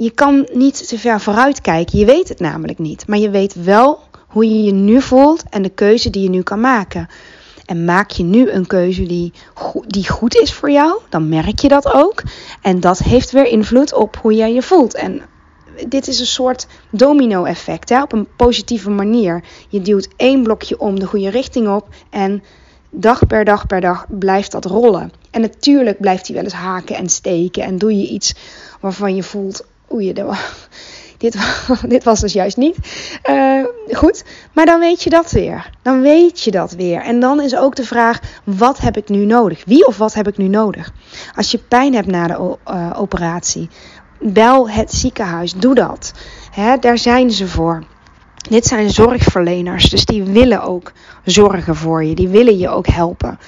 je 0.00 0.10
kan 0.10 0.48
niet 0.52 0.88
te 0.88 0.98
ver 0.98 1.20
vooruit 1.20 1.60
kijken. 1.60 1.98
Je 1.98 2.04
weet 2.04 2.28
het 2.28 2.40
namelijk 2.40 2.78
niet. 2.78 3.06
Maar 3.06 3.18
je 3.18 3.30
weet 3.30 3.64
wel 3.64 3.98
hoe 4.28 4.48
je 4.48 4.62
je 4.62 4.72
nu 4.72 5.02
voelt 5.02 5.42
en 5.50 5.62
de 5.62 5.68
keuze 5.68 6.10
die 6.10 6.22
je 6.22 6.30
nu 6.30 6.42
kan 6.42 6.60
maken. 6.60 7.08
En 7.66 7.84
maak 7.84 8.10
je 8.10 8.22
nu 8.22 8.50
een 8.50 8.66
keuze 8.66 9.02
die, 9.02 9.32
die 9.86 10.08
goed 10.08 10.36
is 10.36 10.52
voor 10.52 10.70
jou, 10.70 11.00
dan 11.08 11.28
merk 11.28 11.58
je 11.58 11.68
dat 11.68 11.92
ook. 11.92 12.22
En 12.62 12.80
dat 12.80 12.98
heeft 12.98 13.30
weer 13.30 13.46
invloed 13.46 13.94
op 13.94 14.16
hoe 14.16 14.34
jij 14.34 14.52
je 14.52 14.62
voelt. 14.62 14.94
En 14.94 15.22
dit 15.88 16.08
is 16.08 16.20
een 16.20 16.26
soort 16.26 16.66
domino-effect 16.90 17.90
op 17.90 18.12
een 18.12 18.28
positieve 18.36 18.90
manier. 18.90 19.44
Je 19.68 19.80
duwt 19.80 20.08
één 20.16 20.42
blokje 20.42 20.78
om 20.78 20.98
de 20.98 21.06
goede 21.06 21.30
richting 21.30 21.68
op 21.68 21.88
en 22.10 22.42
dag 22.90 23.26
per 23.26 23.44
dag 23.44 23.66
per 23.66 23.80
dag 23.80 24.06
blijft 24.08 24.52
dat 24.52 24.64
rollen. 24.64 25.12
En 25.30 25.40
natuurlijk 25.40 26.00
blijft 26.00 26.26
hij 26.26 26.36
wel 26.36 26.44
eens 26.44 26.52
haken 26.52 26.96
en 26.96 27.08
steken 27.08 27.62
en 27.62 27.78
doe 27.78 27.98
je 27.98 28.08
iets 28.08 28.34
waarvan 28.80 29.14
je 29.14 29.22
voelt: 29.22 29.64
oei, 29.92 30.12
dit, 31.20 31.36
dit 31.94 32.04
was 32.04 32.20
dus 32.20 32.32
juist 32.32 32.56
niet 32.56 32.76
uh, 33.30 33.64
goed. 33.90 34.24
Maar 34.52 34.66
dan 34.66 34.80
weet 34.80 35.02
je 35.02 35.10
dat 35.10 35.30
weer. 35.30 35.70
Dan 35.82 36.00
weet 36.00 36.40
je 36.40 36.50
dat 36.50 36.72
weer. 36.72 37.00
En 37.00 37.20
dan 37.20 37.40
is 37.40 37.56
ook 37.56 37.76
de 37.76 37.84
vraag: 37.84 38.20
wat 38.44 38.78
heb 38.78 38.96
ik 38.96 39.08
nu 39.08 39.24
nodig? 39.24 39.64
Wie 39.64 39.86
of 39.86 39.96
wat 39.96 40.14
heb 40.14 40.28
ik 40.28 40.36
nu 40.36 40.48
nodig? 40.48 40.92
Als 41.34 41.50
je 41.50 41.58
pijn 41.58 41.94
hebt 41.94 42.06
na 42.06 42.26
de 42.26 42.56
uh, 42.70 42.90
operatie, 42.96 43.68
bel 44.20 44.70
het 44.70 44.92
ziekenhuis. 44.92 45.52
Doe 45.52 45.74
dat. 45.74 46.12
Hè, 46.50 46.76
daar 46.76 46.98
zijn 46.98 47.30
ze 47.30 47.48
voor. 47.48 47.84
Dit 48.48 48.66
zijn 48.66 48.90
zorgverleners, 48.90 49.90
dus 49.90 50.04
die 50.04 50.22
willen 50.22 50.62
ook 50.62 50.92
zorgen 51.24 51.76
voor 51.76 52.04
je. 52.04 52.14
Die 52.14 52.28
willen 52.28 52.58
je 52.58 52.68
ook 52.68 52.86
helpen. 52.86 53.38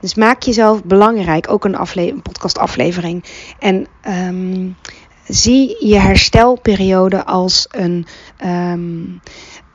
Dus 0.00 0.14
maak 0.14 0.42
jezelf 0.42 0.84
belangrijk. 0.84 1.50
Ook 1.50 1.64
een, 1.64 1.76
afle 1.76 2.08
een 2.10 2.22
podcastaflevering. 2.22 3.24
En 3.58 3.86
um, 4.28 4.76
zie 5.28 5.86
je 5.86 5.98
herstelperiode 5.98 7.24
als 7.24 7.66
een, 7.70 8.06
um, 8.44 9.20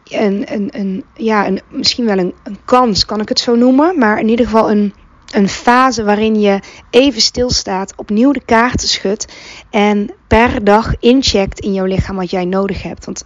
een, 0.04 0.54
een, 0.54 0.70
een, 0.72 1.04
ja, 1.16 1.48
een, 1.48 1.62
misschien 1.70 2.06
wel 2.06 2.18
een, 2.18 2.34
een 2.44 2.58
kans, 2.66 3.06
kan 3.06 3.22
ik 3.22 3.30
het 3.30 3.40
zo 3.40 3.56
noemen. 3.56 3.98
Maar 3.98 4.20
in 4.20 4.30
ieder 4.30 4.46
geval 4.46 4.72
een, 4.72 4.94
een 5.34 5.50
fase 5.50 6.04
waarin 6.04 6.40
je 6.40 6.60
even 6.90 7.22
stilstaat, 7.22 7.94
opnieuw 7.96 8.32
de 8.32 8.46
kaarten 8.46 8.88
schudt 8.88 9.34
en 9.70 10.12
per 10.28 10.64
dag 10.64 10.94
incheckt 11.00 11.60
in 11.60 11.74
jouw 11.74 11.86
lichaam 11.86 12.16
wat 12.16 12.30
jij 12.30 12.46
nodig 12.46 12.84
hebt. 12.84 13.06
Want 13.06 13.24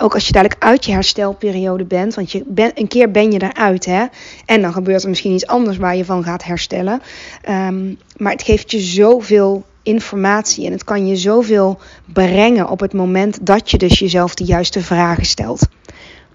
ook 0.00 0.14
als 0.14 0.26
je 0.26 0.32
dadelijk 0.32 0.62
uit 0.62 0.84
je 0.84 0.92
herstelperiode 0.92 1.84
bent, 1.84 2.14
want 2.14 2.32
je 2.32 2.42
ben, 2.46 2.70
een 2.74 2.88
keer 2.88 3.10
ben 3.10 3.32
je 3.32 3.42
eruit, 3.42 3.84
hè, 3.84 4.04
en 4.46 4.62
dan 4.62 4.72
gebeurt 4.72 5.02
er 5.02 5.08
misschien 5.08 5.32
iets 5.32 5.46
anders 5.46 5.76
waar 5.76 5.96
je 5.96 6.04
van 6.04 6.24
gaat 6.24 6.44
herstellen. 6.44 7.02
Um, 7.48 7.98
maar 8.16 8.32
het 8.32 8.42
geeft 8.42 8.70
je 8.70 8.80
zoveel 8.80 9.64
informatie 9.84 10.66
en 10.66 10.72
het 10.72 10.84
kan 10.84 11.06
je 11.06 11.16
zoveel 11.16 11.78
brengen 12.12 12.68
op 12.68 12.80
het 12.80 12.92
moment 12.92 13.46
dat 13.46 13.70
je 13.70 13.78
dus 13.78 13.98
jezelf 13.98 14.34
de 14.34 14.44
juiste 14.44 14.80
vragen 14.80 15.24
stelt. 15.24 15.68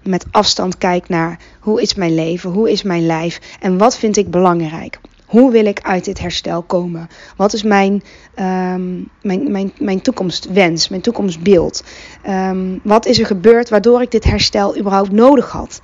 Met 0.02 0.24
afstand 0.30 0.78
kijkt 0.78 1.08
naar 1.08 1.38
hoe 1.60 1.82
is 1.82 1.94
mijn 1.94 2.14
leven, 2.14 2.50
hoe 2.50 2.70
is 2.70 2.82
mijn 2.82 3.06
lijf 3.06 3.40
en 3.60 3.78
wat 3.78 3.98
vind 3.98 4.16
ik 4.16 4.30
belangrijk. 4.30 5.00
Hoe 5.26 5.50
wil 5.50 5.66
ik 5.66 5.80
uit 5.82 6.04
dit 6.04 6.18
herstel 6.18 6.62
komen? 6.62 7.08
Wat 7.36 7.52
is 7.52 7.62
mijn, 7.62 8.02
um, 8.36 9.08
mijn, 9.22 9.50
mijn, 9.50 9.72
mijn 9.78 10.00
toekomstwens, 10.00 10.88
mijn 10.88 11.02
toekomstbeeld? 11.02 11.84
Um, 12.28 12.80
wat 12.82 13.06
is 13.06 13.18
er 13.18 13.26
gebeurd 13.26 13.68
waardoor 13.68 14.02
ik 14.02 14.10
dit 14.10 14.24
herstel 14.24 14.78
überhaupt 14.78 15.12
nodig 15.12 15.50
had? 15.50 15.80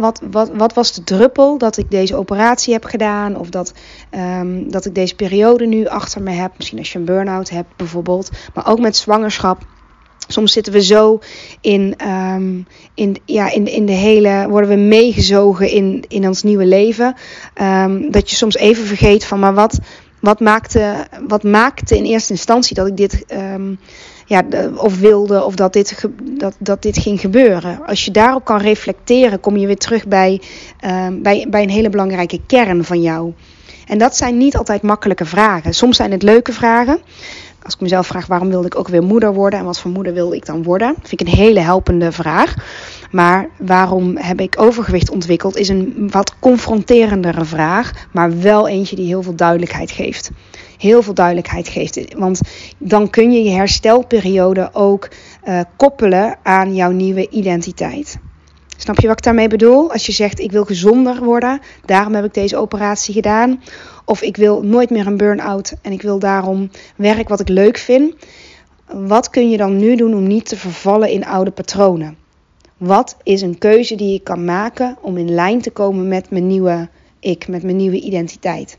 Wat, 0.00 0.20
wat, 0.30 0.50
wat 0.54 0.74
was 0.74 0.92
de 0.92 1.04
druppel 1.04 1.58
dat 1.58 1.76
ik 1.76 1.90
deze 1.90 2.16
operatie 2.16 2.72
heb 2.72 2.84
gedaan? 2.84 3.36
Of 3.36 3.48
dat, 3.50 3.72
um, 4.10 4.70
dat 4.70 4.84
ik 4.84 4.94
deze 4.94 5.14
periode 5.14 5.66
nu 5.66 5.86
achter 5.86 6.22
me 6.22 6.30
heb. 6.30 6.52
Misschien 6.56 6.78
als 6.78 6.92
je 6.92 6.98
een 6.98 7.04
burn-out 7.04 7.50
hebt 7.50 7.76
bijvoorbeeld. 7.76 8.30
Maar 8.54 8.68
ook 8.68 8.78
met 8.78 8.96
zwangerschap. 8.96 9.66
Soms 10.28 10.52
zitten 10.52 10.72
we 10.72 10.82
zo 10.82 11.18
in, 11.60 11.94
um, 12.08 12.66
in, 12.94 13.16
ja, 13.24 13.52
in, 13.52 13.66
in 13.66 13.86
de 13.86 13.92
hele. 13.92 14.46
worden 14.48 14.70
we 14.70 14.76
meegezogen 14.76 15.70
in, 15.70 16.04
in 16.08 16.26
ons 16.26 16.42
nieuwe 16.42 16.66
leven. 16.66 17.14
Um, 17.62 18.10
dat 18.10 18.30
je 18.30 18.36
soms 18.36 18.56
even 18.56 18.86
vergeet 18.86 19.24
van. 19.24 19.38
Maar 19.38 19.54
wat, 19.54 19.78
wat, 20.20 20.40
maakte, 20.40 21.06
wat 21.28 21.42
maakte 21.42 21.96
in 21.96 22.04
eerste 22.04 22.32
instantie 22.32 22.74
dat 22.74 22.86
ik 22.86 22.96
dit. 22.96 23.24
Ja, 24.28 24.42
of 24.76 24.98
wilde 24.98 25.44
of 25.44 25.54
dat 25.54 25.72
dit, 25.72 26.08
dat, 26.38 26.54
dat 26.58 26.82
dit 26.82 26.98
ging 26.98 27.20
gebeuren. 27.20 27.86
Als 27.86 28.04
je 28.04 28.10
daarop 28.10 28.44
kan 28.44 28.58
reflecteren, 28.58 29.40
kom 29.40 29.56
je 29.56 29.66
weer 29.66 29.76
terug 29.76 30.06
bij, 30.06 30.40
uh, 30.84 31.06
bij, 31.12 31.46
bij 31.50 31.62
een 31.62 31.70
hele 31.70 31.90
belangrijke 31.90 32.40
kern 32.46 32.84
van 32.84 33.00
jou. 33.00 33.32
En 33.86 33.98
dat 33.98 34.16
zijn 34.16 34.36
niet 34.36 34.56
altijd 34.56 34.82
makkelijke 34.82 35.24
vragen. 35.24 35.74
Soms 35.74 35.96
zijn 35.96 36.10
het 36.10 36.22
leuke 36.22 36.52
vragen. 36.52 36.98
Als 37.62 37.74
ik 37.74 37.80
mezelf 37.80 38.06
vraag 38.06 38.26
waarom 38.26 38.48
wilde 38.48 38.66
ik 38.66 38.78
ook 38.78 38.88
weer 38.88 39.02
moeder 39.02 39.34
worden 39.34 39.58
en 39.58 39.64
wat 39.64 39.80
voor 39.80 39.90
moeder 39.90 40.12
wilde 40.12 40.36
ik 40.36 40.46
dan 40.46 40.62
worden, 40.62 40.94
vind 41.02 41.20
ik 41.20 41.20
een 41.20 41.34
hele 41.34 41.60
helpende 41.60 42.12
vraag. 42.12 42.54
Maar 43.10 43.48
waarom 43.58 44.16
heb 44.16 44.40
ik 44.40 44.54
overgewicht 44.60 45.10
ontwikkeld 45.10 45.56
is 45.56 45.68
een 45.68 46.08
wat 46.10 46.38
confronterendere 46.38 47.44
vraag, 47.44 47.92
maar 48.12 48.40
wel 48.40 48.68
eentje 48.68 48.96
die 48.96 49.06
heel 49.06 49.22
veel 49.22 49.34
duidelijkheid 49.34 49.90
geeft 49.90 50.30
heel 50.78 51.02
veel 51.02 51.14
duidelijkheid 51.14 51.68
geeft. 51.68 52.14
Want 52.14 52.40
dan 52.78 53.10
kun 53.10 53.32
je 53.32 53.42
je 53.42 53.50
herstelperiode 53.50 54.70
ook 54.72 55.08
uh, 55.44 55.60
koppelen 55.76 56.38
aan 56.42 56.74
jouw 56.74 56.90
nieuwe 56.90 57.28
identiteit. 57.28 58.18
Snap 58.76 59.00
je 59.00 59.06
wat 59.06 59.18
ik 59.18 59.24
daarmee 59.24 59.48
bedoel? 59.48 59.92
Als 59.92 60.06
je 60.06 60.12
zegt 60.12 60.40
ik 60.40 60.52
wil 60.52 60.64
gezonder 60.64 61.24
worden, 61.24 61.60
daarom 61.84 62.14
heb 62.14 62.24
ik 62.24 62.34
deze 62.34 62.56
operatie 62.56 63.14
gedaan. 63.14 63.62
Of 64.04 64.22
ik 64.22 64.36
wil 64.36 64.62
nooit 64.62 64.90
meer 64.90 65.06
een 65.06 65.16
burn-out 65.16 65.74
en 65.82 65.92
ik 65.92 66.02
wil 66.02 66.18
daarom 66.18 66.70
werk 66.96 67.28
wat 67.28 67.40
ik 67.40 67.48
leuk 67.48 67.78
vind. 67.78 68.14
Wat 68.86 69.30
kun 69.30 69.50
je 69.50 69.56
dan 69.56 69.76
nu 69.76 69.96
doen 69.96 70.14
om 70.14 70.26
niet 70.26 70.48
te 70.48 70.56
vervallen 70.56 71.10
in 71.10 71.26
oude 71.26 71.50
patronen? 71.50 72.16
Wat 72.76 73.16
is 73.22 73.42
een 73.42 73.58
keuze 73.58 73.94
die 73.94 74.14
ik 74.14 74.24
kan 74.24 74.44
maken 74.44 74.96
om 75.02 75.16
in 75.16 75.34
lijn 75.34 75.60
te 75.60 75.70
komen 75.70 76.08
met 76.08 76.30
mijn 76.30 76.46
nieuwe 76.46 76.88
ik, 77.20 77.48
met 77.48 77.62
mijn 77.62 77.76
nieuwe 77.76 78.00
identiteit? 78.00 78.78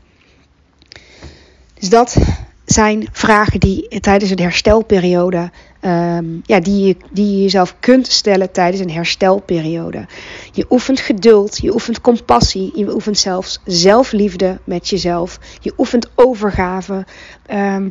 Dus 1.78 1.88
dat 1.88 2.16
zijn 2.64 3.08
vragen 3.12 3.60
die 3.60 4.00
tijdens 4.00 4.30
een 4.30 4.40
herstelperiode, 4.40 5.50
um, 5.80 6.42
ja, 6.44 6.60
die, 6.60 6.86
je, 6.86 6.96
die 7.10 7.30
je 7.30 7.42
jezelf 7.42 7.74
kunt 7.80 8.06
stellen 8.06 8.52
tijdens 8.52 8.80
een 8.82 8.90
herstelperiode. 8.90 10.06
Je 10.52 10.66
oefent 10.70 11.00
geduld, 11.00 11.58
je 11.58 11.72
oefent 11.72 12.00
compassie, 12.00 12.72
je 12.74 12.94
oefent 12.94 13.18
zelfs 13.18 13.60
zelfliefde 13.64 14.58
met 14.64 14.88
jezelf. 14.88 15.38
Je 15.60 15.72
oefent 15.78 16.08
overgave. 16.14 17.06
Um, 17.50 17.90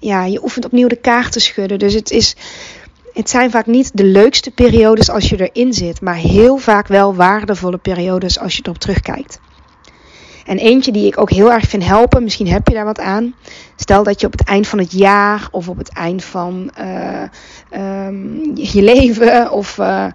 ja, 0.00 0.24
je 0.24 0.42
oefent 0.42 0.64
opnieuw 0.64 0.88
de 0.88 0.96
kaarten 0.96 1.40
schudden. 1.40 1.78
Dus 1.78 1.94
het, 1.94 2.10
is, 2.10 2.36
het 3.12 3.30
zijn 3.30 3.50
vaak 3.50 3.66
niet 3.66 3.90
de 3.94 4.04
leukste 4.04 4.50
periodes 4.50 5.10
als 5.10 5.28
je 5.28 5.48
erin 5.50 5.72
zit, 5.72 6.00
maar 6.00 6.16
heel 6.16 6.56
vaak 6.56 6.86
wel 6.88 7.14
waardevolle 7.14 7.78
periodes 7.78 8.38
als 8.38 8.56
je 8.56 8.62
erop 8.64 8.78
terugkijkt. 8.78 9.40
En 10.46 10.58
eentje 10.58 10.92
die 10.92 11.06
ik 11.06 11.18
ook 11.18 11.30
heel 11.30 11.52
erg 11.52 11.68
vind 11.68 11.84
helpen, 11.84 12.22
misschien 12.22 12.48
heb 12.48 12.68
je 12.68 12.74
daar 12.74 12.84
wat 12.84 13.00
aan. 13.00 13.34
Stel 13.76 14.02
dat 14.02 14.20
je 14.20 14.26
op 14.26 14.32
het 14.32 14.44
eind 14.44 14.68
van 14.68 14.78
het 14.78 14.92
jaar 14.92 15.48
of 15.50 15.68
op 15.68 15.76
het 15.76 15.92
eind 15.92 16.24
van 16.24 16.70
uh, 16.80 17.22
um, 18.06 18.50
je 18.54 18.82
leven 18.82 19.50
of 19.60 19.78
uh, 19.78 20.06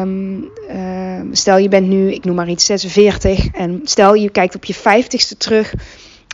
um, 0.00 0.50
uh, 0.70 1.20
stel 1.32 1.56
je 1.56 1.68
bent 1.68 1.88
nu, 1.88 2.12
ik 2.12 2.24
noem 2.24 2.34
maar 2.34 2.48
iets, 2.48 2.64
46 2.64 3.48
en 3.48 3.80
stel 3.84 4.14
je 4.14 4.30
kijkt 4.30 4.54
op 4.54 4.64
je 4.64 4.76
50ste 4.76 5.36
terug 5.38 5.74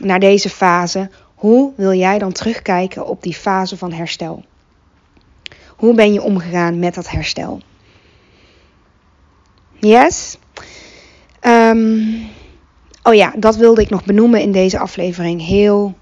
naar 0.03 0.19
deze 0.19 0.49
fase. 0.49 1.09
Hoe 1.35 1.73
wil 1.75 1.93
jij 1.93 2.19
dan 2.19 2.31
terugkijken 2.31 3.07
op 3.07 3.23
die 3.23 3.35
fase 3.35 3.77
van 3.77 3.91
herstel? 3.91 4.45
Hoe 5.67 5.93
ben 5.93 6.13
je 6.13 6.21
omgegaan 6.21 6.79
met 6.79 6.95
dat 6.95 7.09
herstel? 7.09 7.61
Yes? 9.79 10.37
Oh 13.07 13.13
ja, 13.13 13.33
dat 13.37 13.55
wilde 13.55 13.81
ik 13.81 13.89
nog 13.89 14.05
benoemen 14.05 14.41
in 14.41 14.51
deze 14.51 14.79
aflevering. 14.79 15.45
Heel 15.45 15.95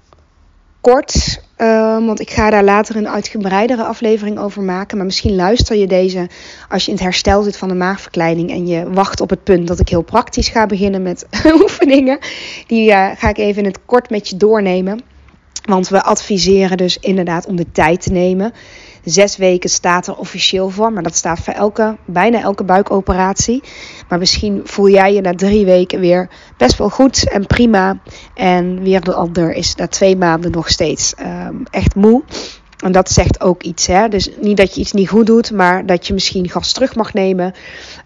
kort. 0.80 1.40
Ehm, 1.56 2.04
want 2.04 2.20
ik 2.20 2.30
ga 2.30 2.50
daar 2.50 2.64
later 2.64 2.96
een 2.96 3.08
uitgebreidere 3.08 3.84
aflevering 3.84 4.38
over 4.38 4.62
maken. 4.62 4.96
Maar 4.96 5.06
misschien 5.06 5.34
luister 5.34 5.76
je 5.76 5.86
deze 5.86 6.28
als 6.68 6.84
je 6.84 6.90
in 6.90 6.96
het 6.96 7.04
herstel 7.04 7.42
zit 7.42 7.56
van 7.56 7.68
de 7.68 7.74
maagverkleining. 7.74 8.50
En 8.50 8.66
je 8.66 8.92
wacht 8.92 9.20
op 9.20 9.30
het 9.30 9.44
punt 9.44 9.68
dat 9.68 9.80
ik 9.80 9.88
heel 9.88 10.02
praktisch 10.02 10.48
ga 10.48 10.66
beginnen 10.66 11.02
met 11.02 11.26
oefeningen. 11.62 12.18
Die 12.66 12.90
uh, 12.90 13.10
ga 13.16 13.28
ik 13.28 13.38
even 13.38 13.62
in 13.62 13.68
het 13.68 13.84
kort 13.84 14.10
met 14.10 14.28
je 14.28 14.36
doornemen. 14.36 15.00
Want 15.64 15.88
we 15.88 16.02
adviseren 16.02 16.76
dus 16.76 16.98
inderdaad 16.98 17.46
om 17.46 17.56
de 17.56 17.72
tijd 17.72 18.02
te 18.02 18.12
nemen. 18.12 18.52
Zes 19.06 19.36
weken 19.36 19.70
staat 19.70 20.06
er 20.06 20.16
officieel 20.16 20.70
voor, 20.70 20.92
maar 20.92 21.02
dat 21.02 21.14
staat 21.14 21.38
voor 21.38 21.52
elke, 21.52 21.96
bijna 22.04 22.40
elke 22.40 22.64
buikoperatie. 22.64 23.62
Maar 24.08 24.18
misschien 24.18 24.60
voel 24.64 24.88
jij 24.88 25.14
je 25.14 25.20
na 25.20 25.34
drie 25.34 25.64
weken 25.64 26.00
weer 26.00 26.28
best 26.56 26.78
wel 26.78 26.90
goed 26.90 27.28
en 27.28 27.46
prima. 27.46 27.98
En 28.34 28.82
weer 28.82 29.00
de 29.00 29.14
ander 29.14 29.52
is 29.52 29.74
na 29.74 29.86
twee 29.86 30.16
maanden 30.16 30.50
nog 30.50 30.68
steeds 30.68 31.14
um, 31.20 31.62
echt 31.70 31.94
moe. 31.94 32.22
En 32.84 32.92
dat 32.92 33.10
zegt 33.10 33.40
ook 33.40 33.62
iets. 33.62 33.86
Hè? 33.86 34.08
Dus 34.08 34.30
niet 34.40 34.56
dat 34.56 34.74
je 34.74 34.80
iets 34.80 34.92
niet 34.92 35.08
goed 35.08 35.26
doet, 35.26 35.50
maar 35.50 35.86
dat 35.86 36.06
je 36.06 36.14
misschien 36.14 36.48
gas 36.48 36.72
terug 36.72 36.94
mag 36.94 37.12
nemen. 37.12 37.54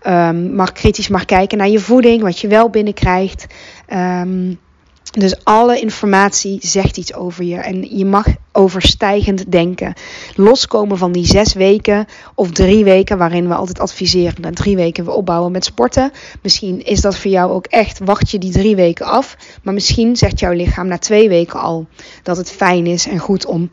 Um, 0.06 0.54
mag 0.54 0.72
kritisch 0.72 1.08
mag 1.08 1.24
kijken 1.24 1.58
naar 1.58 1.68
je 1.68 1.80
voeding, 1.80 2.22
wat 2.22 2.38
je 2.38 2.48
wel 2.48 2.70
binnenkrijgt. 2.70 3.46
Um, 3.92 4.58
dus 5.10 5.44
alle 5.44 5.80
informatie 5.80 6.58
zegt 6.62 6.96
iets 6.96 7.14
over 7.14 7.44
je. 7.44 7.56
En 7.56 7.96
je 7.96 8.04
mag 8.04 8.26
overstijgend 8.52 9.52
denken. 9.52 9.94
Loskomen 10.36 10.98
van 10.98 11.12
die 11.12 11.26
zes 11.26 11.52
weken 11.52 12.06
of 12.34 12.50
drie 12.50 12.84
weken, 12.84 13.18
waarin 13.18 13.48
we 13.48 13.54
altijd 13.54 13.80
adviseren. 13.80 14.40
Na 14.40 14.50
drie 14.50 14.76
weken 14.76 15.04
we 15.04 15.10
opbouwen 15.10 15.52
met 15.52 15.64
sporten. 15.64 16.12
Misschien 16.42 16.84
is 16.84 17.00
dat 17.00 17.16
voor 17.16 17.30
jou 17.30 17.52
ook 17.52 17.66
echt, 17.66 17.98
wacht 18.04 18.30
je 18.30 18.38
die 18.38 18.52
drie 18.52 18.76
weken 18.76 19.06
af. 19.06 19.36
Maar 19.62 19.74
misschien 19.74 20.16
zegt 20.16 20.40
jouw 20.40 20.52
lichaam 20.52 20.86
na 20.86 20.98
twee 20.98 21.28
weken 21.28 21.60
al 21.60 21.86
dat 22.22 22.36
het 22.36 22.50
fijn 22.50 22.86
is 22.86 23.06
en 23.06 23.18
goed 23.18 23.46
om 23.46 23.70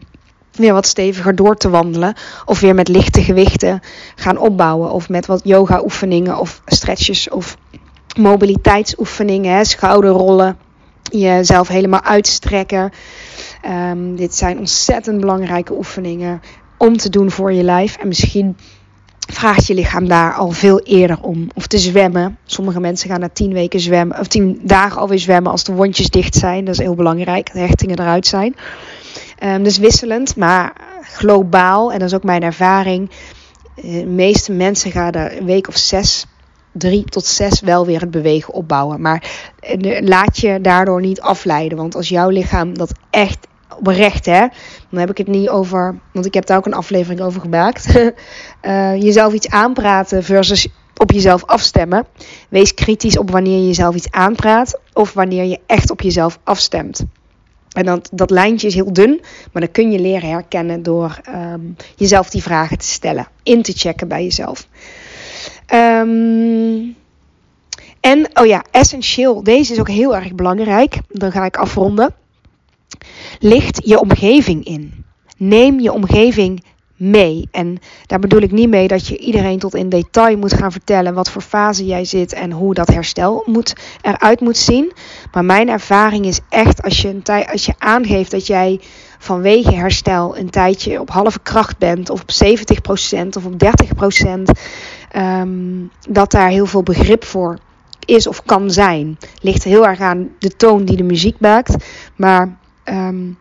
weer 0.52 0.74
wat 0.74 0.88
steviger 0.88 1.36
door 1.36 1.56
te 1.56 1.70
wandelen. 1.70 2.16
Of 2.46 2.60
weer 2.60 2.76
met 2.76 2.88
lichte 2.88 3.24
gewichten 3.24 3.80
gaan 4.16 4.38
opbouwen. 4.38 4.92
Of 4.92 5.10
met 5.10 5.26
wat 5.26 5.42
yoga 5.44 5.82
oefeningen 5.84 6.38
of 6.38 6.62
stretches 6.66 7.30
of 7.30 7.58
mobiliteitsoefeningen, 8.16 9.66
schouderrollen 9.66 10.58
jezelf 11.12 11.68
helemaal 11.68 12.04
uitstrekken. 12.04 12.92
Um, 13.66 14.16
dit 14.16 14.36
zijn 14.36 14.58
ontzettend 14.58 15.20
belangrijke 15.20 15.74
oefeningen 15.74 16.42
om 16.78 16.98
te 16.98 17.10
doen 17.10 17.32
voor 17.32 17.54
je 17.54 17.64
lijf. 17.64 17.98
En 17.98 18.08
misschien 18.08 18.58
vraagt 19.30 19.68
je 19.68 19.74
lichaam 19.74 20.08
daar 20.08 20.34
al 20.34 20.52
veel 20.52 20.80
eerder 20.80 21.22
om. 21.22 21.50
Of 21.54 21.68
te 21.68 21.78
zwemmen. 21.78 22.38
Sommige 22.46 22.80
mensen 22.80 23.10
gaan 23.10 23.20
na 23.20 23.30
tien 23.30 23.54
weken 23.54 23.80
zwemmen. 23.80 24.20
Of 24.20 24.28
tien 24.28 24.60
dagen 24.64 25.02
alweer 25.02 25.20
zwemmen 25.20 25.52
als 25.52 25.64
de 25.64 25.74
wondjes 25.74 26.10
dicht 26.10 26.36
zijn. 26.36 26.66
Dat 26.66 26.74
is 26.74 26.82
heel 26.82 26.96
belangrijk. 26.96 27.54
De 27.54 27.60
hechtingen 27.60 28.00
eruit 28.00 28.28
zijn. 28.28 28.56
Um, 29.44 29.64
dus 29.64 29.78
wisselend, 29.78 30.36
maar 30.36 30.74
globaal. 31.02 31.92
En 31.92 32.00
dat 32.00 32.08
is 32.08 32.14
ook 32.16 32.24
mijn 32.24 32.44
ervaring. 32.44 33.10
Eh, 33.76 33.84
de 33.84 34.06
meeste 34.06 34.52
mensen 34.52 34.92
gaan 34.92 35.12
er 35.12 35.38
een 35.38 35.46
week 35.46 35.68
of 35.68 35.78
zes 35.78 36.26
drie 36.78 37.04
tot 37.04 37.26
zes 37.26 37.60
wel 37.60 37.86
weer 37.86 38.00
het 38.00 38.12
bewegen 38.12 38.54
opbouwen. 38.54 39.02
Maar 39.02 39.24
eh, 39.60 40.02
laat 40.02 40.38
je 40.38 40.62
daardoor 40.62 41.02
niet 41.02 41.22
afleiden. 41.22 41.78
Want 41.78 41.96
als 41.96 42.10
jouw 42.10 42.30
lichaam 42.30 42.78
dat 42.78 42.92
echt 43.10 43.48
oprecht, 43.78 44.26
hè, 44.26 44.48
dan 44.90 45.00
heb 45.00 45.10
ik 45.10 45.18
het 45.18 45.28
niet 45.28 45.50
over. 45.50 46.00
Want 46.14 46.26
ik 46.26 46.34
heb 46.34 46.46
daar 46.46 46.58
ook 46.58 46.66
een 46.66 46.74
aflevering 46.74 47.22
over 47.22 47.42
gemaakt. 47.42 47.96
uh, 48.62 48.96
jezelf 49.08 49.34
iets 49.34 49.50
aanpraten 49.50 50.24
versus 50.24 50.68
op 50.98 51.12
jezelf 51.12 51.46
afstemmen. 51.46 52.06
Wees 52.50 52.74
kritisch 52.74 53.18
op 53.18 53.32
wanneer 53.32 53.60
je 53.60 53.68
jezelf 53.68 53.96
iets 53.96 54.12
aanpraat 54.12 54.80
of 54.94 55.14
wanneer 55.14 55.44
je 55.44 55.60
echt 55.66 55.92
op 55.92 56.02
jezelf 56.02 56.40
afstemt. 56.44 57.06
En 57.72 57.86
dat, 57.86 58.10
dat 58.14 58.30
lijntje 58.30 58.68
is 58.68 58.74
heel 58.74 58.94
dun, 58.94 59.22
maar 59.52 59.62
dat 59.62 59.72
kun 59.72 59.92
je 59.92 60.00
leren 60.00 60.30
herkennen 60.30 60.84
door 60.84 61.20
um, 61.30 61.76
jezelf 61.96 62.30
die 62.30 62.42
vragen 62.42 62.78
te 62.78 62.86
stellen, 62.86 63.28
in 63.44 63.62
te 63.62 63.72
checken 63.72 64.08
bij 64.08 64.24
jezelf. 64.24 64.68
Um, 65.74 66.96
en, 68.00 68.30
oh 68.34 68.46
ja, 68.46 68.64
essentieel. 68.72 69.44
Deze 69.44 69.74
is 69.74 69.80
ook 69.80 69.90
heel 69.90 70.16
erg 70.16 70.34
belangrijk. 70.34 70.98
Dan 71.08 71.32
ga 71.32 71.46
ik 71.46 71.58
afronden. 71.58 72.14
Licht 73.40 73.82
je 73.86 74.00
omgeving 74.00 74.66
in. 74.66 75.06
Neem 75.38 75.80
je 75.80 75.92
omgeving 75.92 76.64
mee. 76.98 77.48
En 77.52 77.78
daar 78.06 78.20
bedoel 78.20 78.42
ik 78.42 78.52
niet 78.52 78.70
mee 78.70 78.88
dat 78.88 79.08
je 79.08 79.18
iedereen 79.18 79.60
tot 79.60 79.76
in 79.76 79.90
detail 79.90 80.38
moet 80.38 80.54
gaan 80.54 80.72
vertellen 80.72 81.14
wat 81.14 81.30
voor 81.30 81.42
fase 81.42 81.86
jij 81.86 82.06
zit 82.06 82.34
en 82.34 82.52
hoe 82.52 82.74
dat 82.74 82.88
herstel 82.88 83.44
moet, 83.46 83.76
eruit 84.02 84.40
moet 84.40 84.58
zien. 84.58 84.92
Maar 85.32 85.46
mijn 85.46 85.70
ervaring 85.70 86.26
is 86.26 86.40
echt 86.50 86.84
als 86.84 87.02
je, 87.02 87.08
een 87.08 87.48
als 87.52 87.66
je 87.66 87.74
aangeeft 87.78 88.32
dat 88.32 88.48
jij 88.48 88.80
vanwege 89.20 89.72
herstel 89.72 90.38
een 90.38 90.50
tijdje 90.50 91.00
op 91.00 91.10
halve 91.10 91.40
kracht 91.40 91.78
bent, 91.78 92.10
of 92.10 92.22
op 92.22 92.32
70% 93.24 93.28
of 93.38 93.46
op 93.46 93.54
30%, 93.54 94.60
um, 95.16 95.92
dat 96.10 96.32
daar 96.32 96.50
heel 96.50 96.66
veel 96.66 96.84
begrip 96.84 97.24
voor 97.24 97.58
is 98.06 98.28
of 98.28 98.44
kan 98.44 98.72
zijn. 98.72 99.18
Ligt 99.42 99.64
heel 99.64 99.88
erg 99.88 100.00
aan 100.00 100.30
de 100.40 100.56
toon 100.56 100.86
die 100.86 100.98
de 100.98 101.04
muziek 101.04 101.40
maakt. 101.40 101.76
Maar 102.16 102.58
um, 102.86 103.38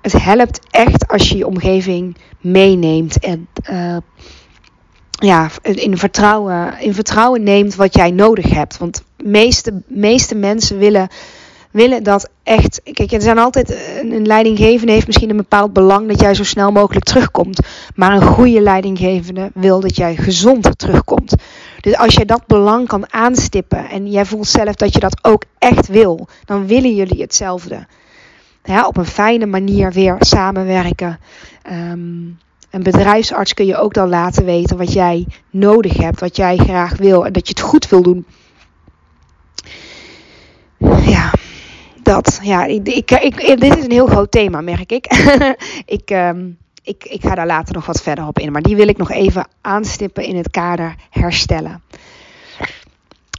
het 0.00 0.22
helpt 0.22 0.60
echt 0.70 1.08
als 1.08 1.28
je 1.28 1.36
je 1.36 1.46
omgeving 1.46 2.16
meeneemt 2.40 3.18
en 3.18 3.48
uh, 3.70 3.96
ja, 5.10 5.50
in, 5.62 5.98
vertrouwen, 5.98 6.80
in 6.80 6.94
vertrouwen 6.94 7.42
neemt 7.42 7.74
wat 7.74 7.94
jij 7.94 8.10
nodig 8.10 8.50
hebt. 8.50 8.78
Want 8.78 9.02
de 9.16 9.24
meeste, 9.28 9.82
meeste 9.86 10.34
mensen 10.34 10.78
willen 10.78 11.08
willen 11.74 12.02
dat 12.02 12.28
echt. 12.42 12.80
Kijk, 12.92 13.12
er 13.12 13.22
zijn 13.22 13.38
altijd. 13.38 13.74
Eh, 13.74 13.96
een 13.96 14.26
leidinggevende 14.26 14.92
heeft 14.92 15.06
misschien 15.06 15.30
een 15.30 15.36
bepaald 15.36 15.72
belang 15.72 16.08
dat 16.08 16.20
jij 16.20 16.34
zo 16.34 16.44
snel 16.44 16.72
mogelijk 16.72 17.04
terugkomt. 17.04 17.60
Maar 17.94 18.12
een 18.12 18.22
goede 18.22 18.60
leidinggevende 18.60 19.50
wil 19.54 19.80
dat 19.80 19.96
jij 19.96 20.16
gezond 20.16 20.78
terugkomt. 20.78 21.34
Dus 21.80 21.96
als 21.96 22.14
jij 22.14 22.24
dat 22.24 22.46
belang 22.46 22.86
kan 22.86 23.12
aanstippen 23.12 23.88
en 23.90 24.10
jij 24.10 24.24
voelt 24.24 24.46
zelf 24.46 24.74
dat 24.74 24.92
je 24.92 25.00
dat 25.00 25.18
ook 25.24 25.44
echt 25.58 25.88
wil, 25.88 26.28
dan 26.44 26.66
willen 26.66 26.94
jullie 26.94 27.20
hetzelfde. 27.20 27.86
Ja, 28.64 28.86
op 28.86 28.96
een 28.96 29.06
fijne 29.06 29.46
manier 29.46 29.92
weer 29.92 30.16
samenwerken. 30.18 31.18
Um, 31.70 32.38
een 32.70 32.82
bedrijfsarts 32.82 33.54
kun 33.54 33.66
je 33.66 33.76
ook 33.76 33.94
dan 33.94 34.08
laten 34.08 34.44
weten 34.44 34.76
wat 34.76 34.92
jij 34.92 35.26
nodig 35.50 35.96
hebt, 35.96 36.20
wat 36.20 36.36
jij 36.36 36.56
graag 36.56 36.96
wil 36.96 37.26
en 37.26 37.32
dat 37.32 37.48
je 37.48 37.54
het 37.56 37.62
goed 37.62 37.88
wil 37.88 38.02
doen. 38.02 38.26
Ja, 41.06 41.32
dat, 42.04 42.38
ja, 42.42 42.64
ik, 42.64 43.10
ik, 43.10 43.60
dit 43.60 43.76
is 43.76 43.84
een 43.84 43.90
heel 43.90 44.06
groot 44.06 44.30
thema, 44.30 44.60
merk 44.60 44.92
ik. 44.92 45.06
ik, 45.96 46.10
um, 46.10 46.58
ik. 46.82 47.04
Ik 47.04 47.20
ga 47.22 47.34
daar 47.34 47.46
later 47.46 47.74
nog 47.74 47.86
wat 47.86 48.02
verder 48.02 48.26
op 48.26 48.38
in, 48.38 48.52
maar 48.52 48.62
die 48.62 48.76
wil 48.76 48.88
ik 48.88 48.96
nog 48.96 49.10
even 49.10 49.48
aanstippen 49.60 50.24
in 50.24 50.36
het 50.36 50.50
kader 50.50 50.94
herstellen. 51.10 51.82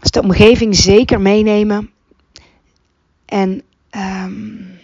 Dus 0.01 0.11
de 0.11 0.21
omgeving 0.21 0.75
zeker 0.75 1.21
meenemen. 1.21 1.89
En 3.25 3.61
um, 3.91 4.79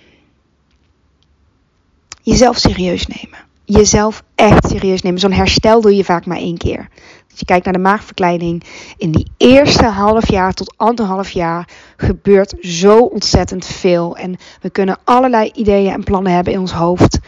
jezelf 2.21 2.57
serieus 2.57 3.07
nemen. 3.07 3.39
Jezelf 3.65 4.23
echt 4.35 4.67
serieus 4.67 5.01
nemen. 5.01 5.19
Zo'n 5.19 5.31
herstel 5.31 5.81
doe 5.81 5.95
je 5.95 6.03
vaak 6.03 6.25
maar 6.25 6.37
één 6.37 6.57
keer. 6.57 6.87
Als 7.31 7.39
je 7.39 7.45
kijkt 7.45 7.65
naar 7.65 7.73
de 7.73 7.79
maagverkleining, 7.79 8.63
in 8.97 9.11
die 9.11 9.31
eerste 9.37 9.85
half 9.85 10.29
jaar 10.29 10.53
tot 10.53 10.73
anderhalf 10.77 11.29
jaar 11.29 11.69
gebeurt 11.97 12.55
zo 12.59 12.99
ontzettend 12.99 13.65
veel. 13.65 14.17
En 14.17 14.37
we 14.61 14.69
kunnen 14.69 14.97
allerlei 15.03 15.51
ideeën 15.53 15.93
en 15.93 16.03
plannen 16.03 16.33
hebben 16.33 16.53
in 16.53 16.59
ons 16.59 16.71
hoofd. 16.71 17.19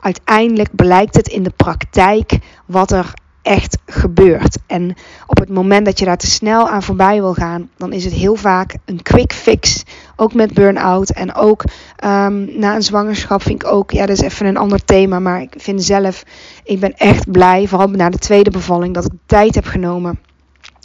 Uiteindelijk 0.00 0.74
blijkt 0.74 1.16
het 1.16 1.28
in 1.28 1.42
de 1.42 1.52
praktijk 1.56 2.38
wat 2.66 2.90
er 2.90 3.14
echt 3.50 3.78
gebeurt. 3.86 4.58
En 4.66 4.94
op 5.26 5.38
het 5.38 5.48
moment 5.48 5.84
dat 5.84 5.98
je 5.98 6.04
daar 6.04 6.16
te 6.16 6.30
snel 6.30 6.68
aan 6.68 6.82
voorbij 6.82 7.20
wil 7.20 7.34
gaan, 7.34 7.70
dan 7.76 7.92
is 7.92 8.04
het 8.04 8.12
heel 8.12 8.34
vaak 8.34 8.74
een 8.84 9.02
quick 9.02 9.32
fix. 9.32 9.84
Ook 10.16 10.34
met 10.34 10.54
burn-out 10.54 11.10
en 11.10 11.34
ook 11.34 11.64
um, 12.04 12.58
na 12.58 12.74
een 12.74 12.82
zwangerschap 12.82 13.42
vind 13.42 13.62
ik 13.62 13.68
ook, 13.68 13.90
ja, 13.90 14.06
dat 14.06 14.16
is 14.16 14.22
even 14.22 14.46
een 14.46 14.56
ander 14.56 14.84
thema, 14.84 15.18
maar 15.18 15.40
ik 15.40 15.54
vind 15.56 15.84
zelf, 15.84 16.24
ik 16.64 16.80
ben 16.80 16.96
echt 16.96 17.30
blij, 17.30 17.68
vooral 17.68 17.88
na 17.88 18.10
de 18.10 18.18
tweede 18.18 18.50
bevalling, 18.50 18.94
dat 18.94 19.04
ik 19.04 19.12
tijd 19.26 19.54
heb 19.54 19.64
genomen 19.64 20.20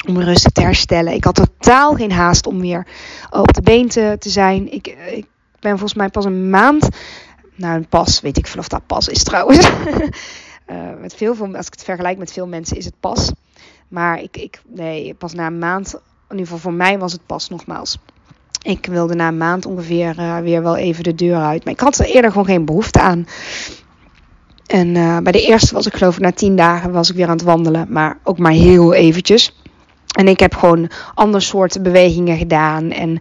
om 0.08 0.20
rustig 0.20 0.52
te 0.52 0.62
herstellen. 0.62 1.14
Ik 1.14 1.24
had 1.24 1.36
totaal 1.36 1.94
geen 1.94 2.12
haast 2.12 2.48
om 2.48 2.60
weer 2.60 2.88
op 3.30 3.54
de 3.54 3.62
been 3.62 3.88
te, 3.88 4.18
zijn. 4.20 4.72
Ik, 4.72 4.88
ik 5.12 5.26
ben 5.60 5.72
volgens 5.72 5.94
mij 5.94 6.10
pas 6.10 6.26
een 6.26 6.50
maand, 6.50 6.90
nou 7.56 7.76
een 7.76 7.88
pas, 7.88 8.22
weet 8.22 8.38
ik 8.38 8.54
of 8.58 8.68
dat 8.68 8.86
pas 8.86 9.08
is 9.08 9.24
trouwens. 9.24 9.70
Uh, 10.68 10.78
met 11.02 11.16
veel, 11.16 11.30
als 11.56 11.68
ik 11.68 11.74
het 11.74 11.84
vergelijk 11.84 12.18
met 12.18 12.32
veel 12.32 12.48
mensen 12.48 12.78
is 12.78 12.86
het 12.86 13.00
pas. 13.00 13.32
Maar 13.88 14.22
ik, 14.22 14.38
ik, 14.38 14.62
nee, 14.68 15.14
pas 15.14 15.34
na 15.34 15.46
een 15.48 15.60
maand, 15.60 15.94
in 15.94 16.02
ieder 16.30 16.46
geval 16.46 16.60
voor 16.60 16.74
mij 16.74 17.00
was 17.00 17.12
het 17.12 17.26
pas 17.26 17.50
nogmaals. 17.50 17.98
Ik 18.62 18.86
wilde 18.86 19.16
na 19.16 19.28
een 19.28 19.38
maand 19.38 19.66
ongeveer 19.66 20.20
uh, 20.20 20.38
weer 20.38 20.64
wel 20.64 20.76
even 20.76 21.04
de 21.04 21.16
deur 21.16 21.38
uit. 21.38 21.64
Maar 21.64 21.74
ik 21.74 21.80
had 21.80 21.98
er 21.98 22.06
eerder 22.06 22.32
gewoon 22.32 22.46
geen 22.46 22.66
behoefte 22.66 23.00
aan. 23.00 23.28
En 24.66 24.96
uh, 24.96 25.18
bij 25.18 25.32
de 25.32 25.46
eerste 25.46 25.74
was 25.74 25.86
ik 25.86 25.94
geloof 25.94 26.16
ik 26.16 26.22
na 26.22 26.32
tien 26.32 26.56
dagen 26.56 26.92
was 26.92 27.10
ik 27.10 27.16
weer 27.16 27.28
aan 27.28 27.36
het 27.36 27.44
wandelen. 27.44 27.88
Maar 27.90 28.18
ook 28.24 28.38
maar 28.38 28.52
heel 28.52 28.94
eventjes. 28.94 29.56
En 30.16 30.28
ik 30.28 30.40
heb 30.40 30.56
gewoon 30.56 30.90
ander 31.14 31.42
soorten 31.42 31.84
bewegingen 31.84 32.38
gedaan. 32.38 32.92
En 32.92 33.18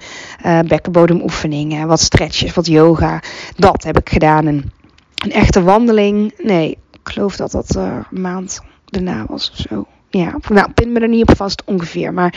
uh, 0.46 0.60
bekkenbodemoefeningen, 0.60 1.88
wat 1.88 2.00
stretches, 2.00 2.54
wat 2.54 2.66
yoga. 2.66 3.22
Dat 3.56 3.82
heb 3.84 3.98
ik 3.98 4.08
gedaan. 4.08 4.46
En 4.46 4.72
een 5.14 5.32
echte 5.32 5.62
wandeling, 5.62 6.34
nee, 6.42 6.78
ik 7.04 7.12
geloof 7.12 7.36
dat 7.36 7.50
dat 7.50 7.74
een 7.74 8.04
maand 8.10 8.60
daarna 8.84 9.24
was 9.28 9.50
of 9.50 9.56
zo. 9.56 9.86
Ja, 10.08 10.34
nou, 10.48 10.72
pin 10.72 10.92
me 10.92 11.00
er 11.00 11.08
niet 11.08 11.28
op 11.28 11.36
vast 11.36 11.62
ongeveer. 11.64 12.12
Maar 12.12 12.34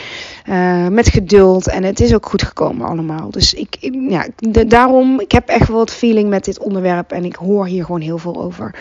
uh, 0.49 0.87
met 0.87 1.09
geduld. 1.09 1.67
En 1.67 1.83
het 1.83 1.99
is 1.99 2.13
ook 2.13 2.25
goed 2.25 2.43
gekomen 2.43 2.87
allemaal. 2.87 3.31
Dus 3.31 3.53
ik, 3.53 3.77
ja, 4.09 4.27
daarom, 4.67 5.19
ik 5.19 5.31
heb 5.31 5.47
echt 5.47 5.67
wel 5.67 5.79
het 5.79 5.91
feeling 5.91 6.29
met 6.29 6.45
dit 6.45 6.59
onderwerp. 6.59 7.11
En 7.11 7.25
ik 7.25 7.35
hoor 7.35 7.65
hier 7.65 7.85
gewoon 7.85 8.01
heel 8.01 8.17
veel 8.17 8.43
over. 8.43 8.75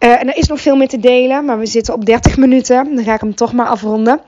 Uh, 0.00 0.20
en 0.20 0.28
er 0.28 0.36
is 0.36 0.48
nog 0.48 0.60
veel 0.60 0.76
meer 0.76 0.88
te 0.88 1.00
delen. 1.00 1.44
Maar 1.44 1.58
we 1.58 1.66
zitten 1.66 1.94
op 1.94 2.04
30 2.04 2.36
minuten. 2.36 2.94
Dan 2.94 3.04
ga 3.04 3.14
ik 3.14 3.20
hem 3.20 3.34
toch 3.34 3.52
maar 3.52 3.66
afronden. 3.66 4.20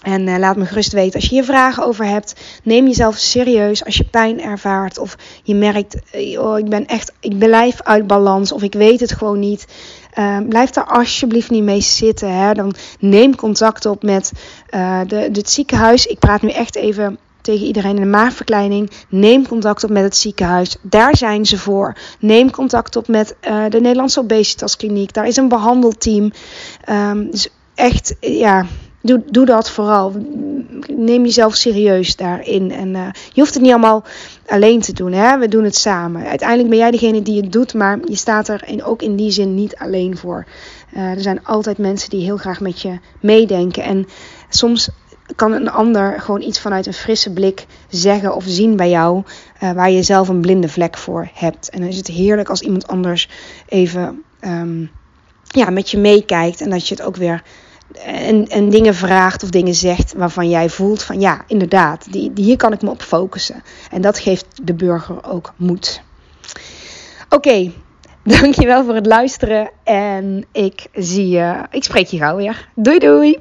En 0.00 0.26
uh, 0.26 0.38
laat 0.38 0.56
me 0.56 0.66
gerust 0.66 0.92
weten 0.92 1.14
als 1.14 1.24
je 1.24 1.34
hier 1.34 1.44
vragen 1.44 1.84
over 1.84 2.04
hebt. 2.04 2.34
Neem 2.62 2.86
jezelf 2.86 3.16
serieus 3.16 3.84
als 3.84 3.96
je 3.96 4.04
pijn 4.04 4.40
ervaart. 4.40 4.98
Of 4.98 5.16
je 5.42 5.54
merkt, 5.54 5.96
oh, 6.38 6.58
ik 6.58 6.68
ben 6.68 6.86
echt, 6.86 7.12
ik 7.20 7.38
blijf 7.38 7.82
uit 7.82 8.06
balans. 8.06 8.52
Of 8.52 8.62
ik 8.62 8.72
weet 8.72 9.00
het 9.00 9.12
gewoon 9.12 9.38
niet. 9.38 9.66
Uh, 10.18 10.38
blijf 10.48 10.70
daar 10.70 10.84
alsjeblieft 10.84 11.50
niet 11.50 11.62
mee 11.62 11.80
zitten. 11.80 12.34
Hè. 12.34 12.52
Dan 12.52 12.74
neem 12.98 13.36
contact 13.36 13.86
op 13.86 14.02
met 14.02 14.32
uh, 14.74 15.00
de, 15.06 15.16
het 15.32 15.50
ziekenhuis. 15.50 16.06
Ik 16.06 16.18
praat 16.18 16.42
nu 16.42 16.50
echt 16.50 16.76
even 16.76 17.18
tegen 17.40 17.66
iedereen 17.66 17.96
in 17.96 18.02
de 18.02 18.08
maagverkleining. 18.08 18.90
Neem 19.08 19.48
contact 19.48 19.84
op 19.84 19.90
met 19.90 20.02
het 20.02 20.16
ziekenhuis. 20.16 20.76
Daar 20.82 21.16
zijn 21.16 21.46
ze 21.46 21.58
voor. 21.58 21.96
Neem 22.18 22.50
contact 22.50 22.96
op 22.96 23.08
met 23.08 23.36
de 23.68 23.80
Nederlandse 23.80 24.20
Obesitaskliniek. 24.20 25.12
Daar 25.12 25.26
is 25.26 25.36
een 25.36 25.48
behandelteam. 25.48 26.32
Um, 26.88 27.30
dus 27.30 27.48
echt, 27.74 28.14
ja 28.20 28.66
Doe, 29.00 29.22
doe 29.30 29.46
dat 29.46 29.70
vooral. 29.70 30.12
Neem 30.96 31.24
jezelf 31.24 31.54
serieus 31.54 32.16
daarin. 32.16 32.70
En 32.70 32.88
uh, 32.88 33.08
je 33.32 33.40
hoeft 33.40 33.54
het 33.54 33.62
niet 33.62 33.72
allemaal 33.72 34.04
alleen 34.46 34.80
te 34.80 34.92
doen. 34.92 35.12
Hè? 35.12 35.38
We 35.38 35.48
doen 35.48 35.64
het 35.64 35.76
samen. 35.76 36.26
Uiteindelijk 36.26 36.68
ben 36.68 36.78
jij 36.78 36.90
degene 36.90 37.22
die 37.22 37.42
het 37.42 37.52
doet, 37.52 37.74
maar 37.74 37.98
je 38.04 38.16
staat 38.16 38.48
er 38.48 38.62
in, 38.66 38.84
ook 38.84 39.02
in 39.02 39.16
die 39.16 39.30
zin 39.30 39.54
niet 39.54 39.76
alleen 39.76 40.16
voor. 40.16 40.46
Uh, 40.96 41.10
er 41.10 41.20
zijn 41.20 41.44
altijd 41.44 41.78
mensen 41.78 42.10
die 42.10 42.24
heel 42.24 42.36
graag 42.36 42.60
met 42.60 42.80
je 42.80 42.98
meedenken. 43.20 43.82
En 43.82 44.06
soms 44.48 44.90
kan 45.36 45.52
een 45.52 45.70
ander 45.70 46.20
gewoon 46.20 46.42
iets 46.42 46.60
vanuit 46.60 46.86
een 46.86 46.92
frisse 46.92 47.32
blik 47.32 47.66
zeggen 47.88 48.34
of 48.34 48.44
zien 48.46 48.76
bij 48.76 48.90
jou, 48.90 49.22
uh, 49.62 49.72
waar 49.72 49.90
je 49.90 50.02
zelf 50.02 50.28
een 50.28 50.40
blinde 50.40 50.68
vlek 50.68 50.96
voor 50.96 51.28
hebt. 51.34 51.70
En 51.70 51.80
dan 51.80 51.88
is 51.88 51.96
het 51.96 52.06
heerlijk 52.06 52.48
als 52.48 52.60
iemand 52.60 52.86
anders 52.86 53.28
even 53.68 54.22
um, 54.40 54.90
ja, 55.48 55.70
met 55.70 55.90
je 55.90 55.98
meekijkt 55.98 56.60
en 56.60 56.70
dat 56.70 56.88
je 56.88 56.94
het 56.94 57.04
ook 57.04 57.16
weer 57.16 57.42
en, 58.04 58.46
en 58.48 58.68
dingen 58.68 58.94
vraagt 58.94 59.42
of 59.42 59.50
dingen 59.50 59.74
zegt 59.74 60.14
waarvan 60.14 60.48
jij 60.48 60.68
voelt 60.68 61.02
van 61.02 61.20
ja, 61.20 61.44
inderdaad, 61.46 62.12
die, 62.12 62.32
die, 62.32 62.44
hier 62.44 62.56
kan 62.56 62.72
ik 62.72 62.82
me 62.82 62.90
op 62.90 63.02
focussen. 63.02 63.62
En 63.90 64.00
dat 64.00 64.18
geeft 64.18 64.46
de 64.62 64.74
burger 64.74 65.24
ook 65.24 65.52
moed. 65.56 66.02
Oké, 67.28 67.72
dankjewel 68.40 68.84
voor 68.84 68.94
het 68.94 69.06
luisteren 69.06 69.70
en 69.84 70.44
ik 70.52 70.86
zie 70.92 71.28
je, 71.28 71.54
ik 71.70 71.84
spreek 71.84 72.06
je 72.06 72.18
gauw 72.18 72.36
weer. 72.36 72.68
Doei 72.74 72.98
doei! 72.98 73.38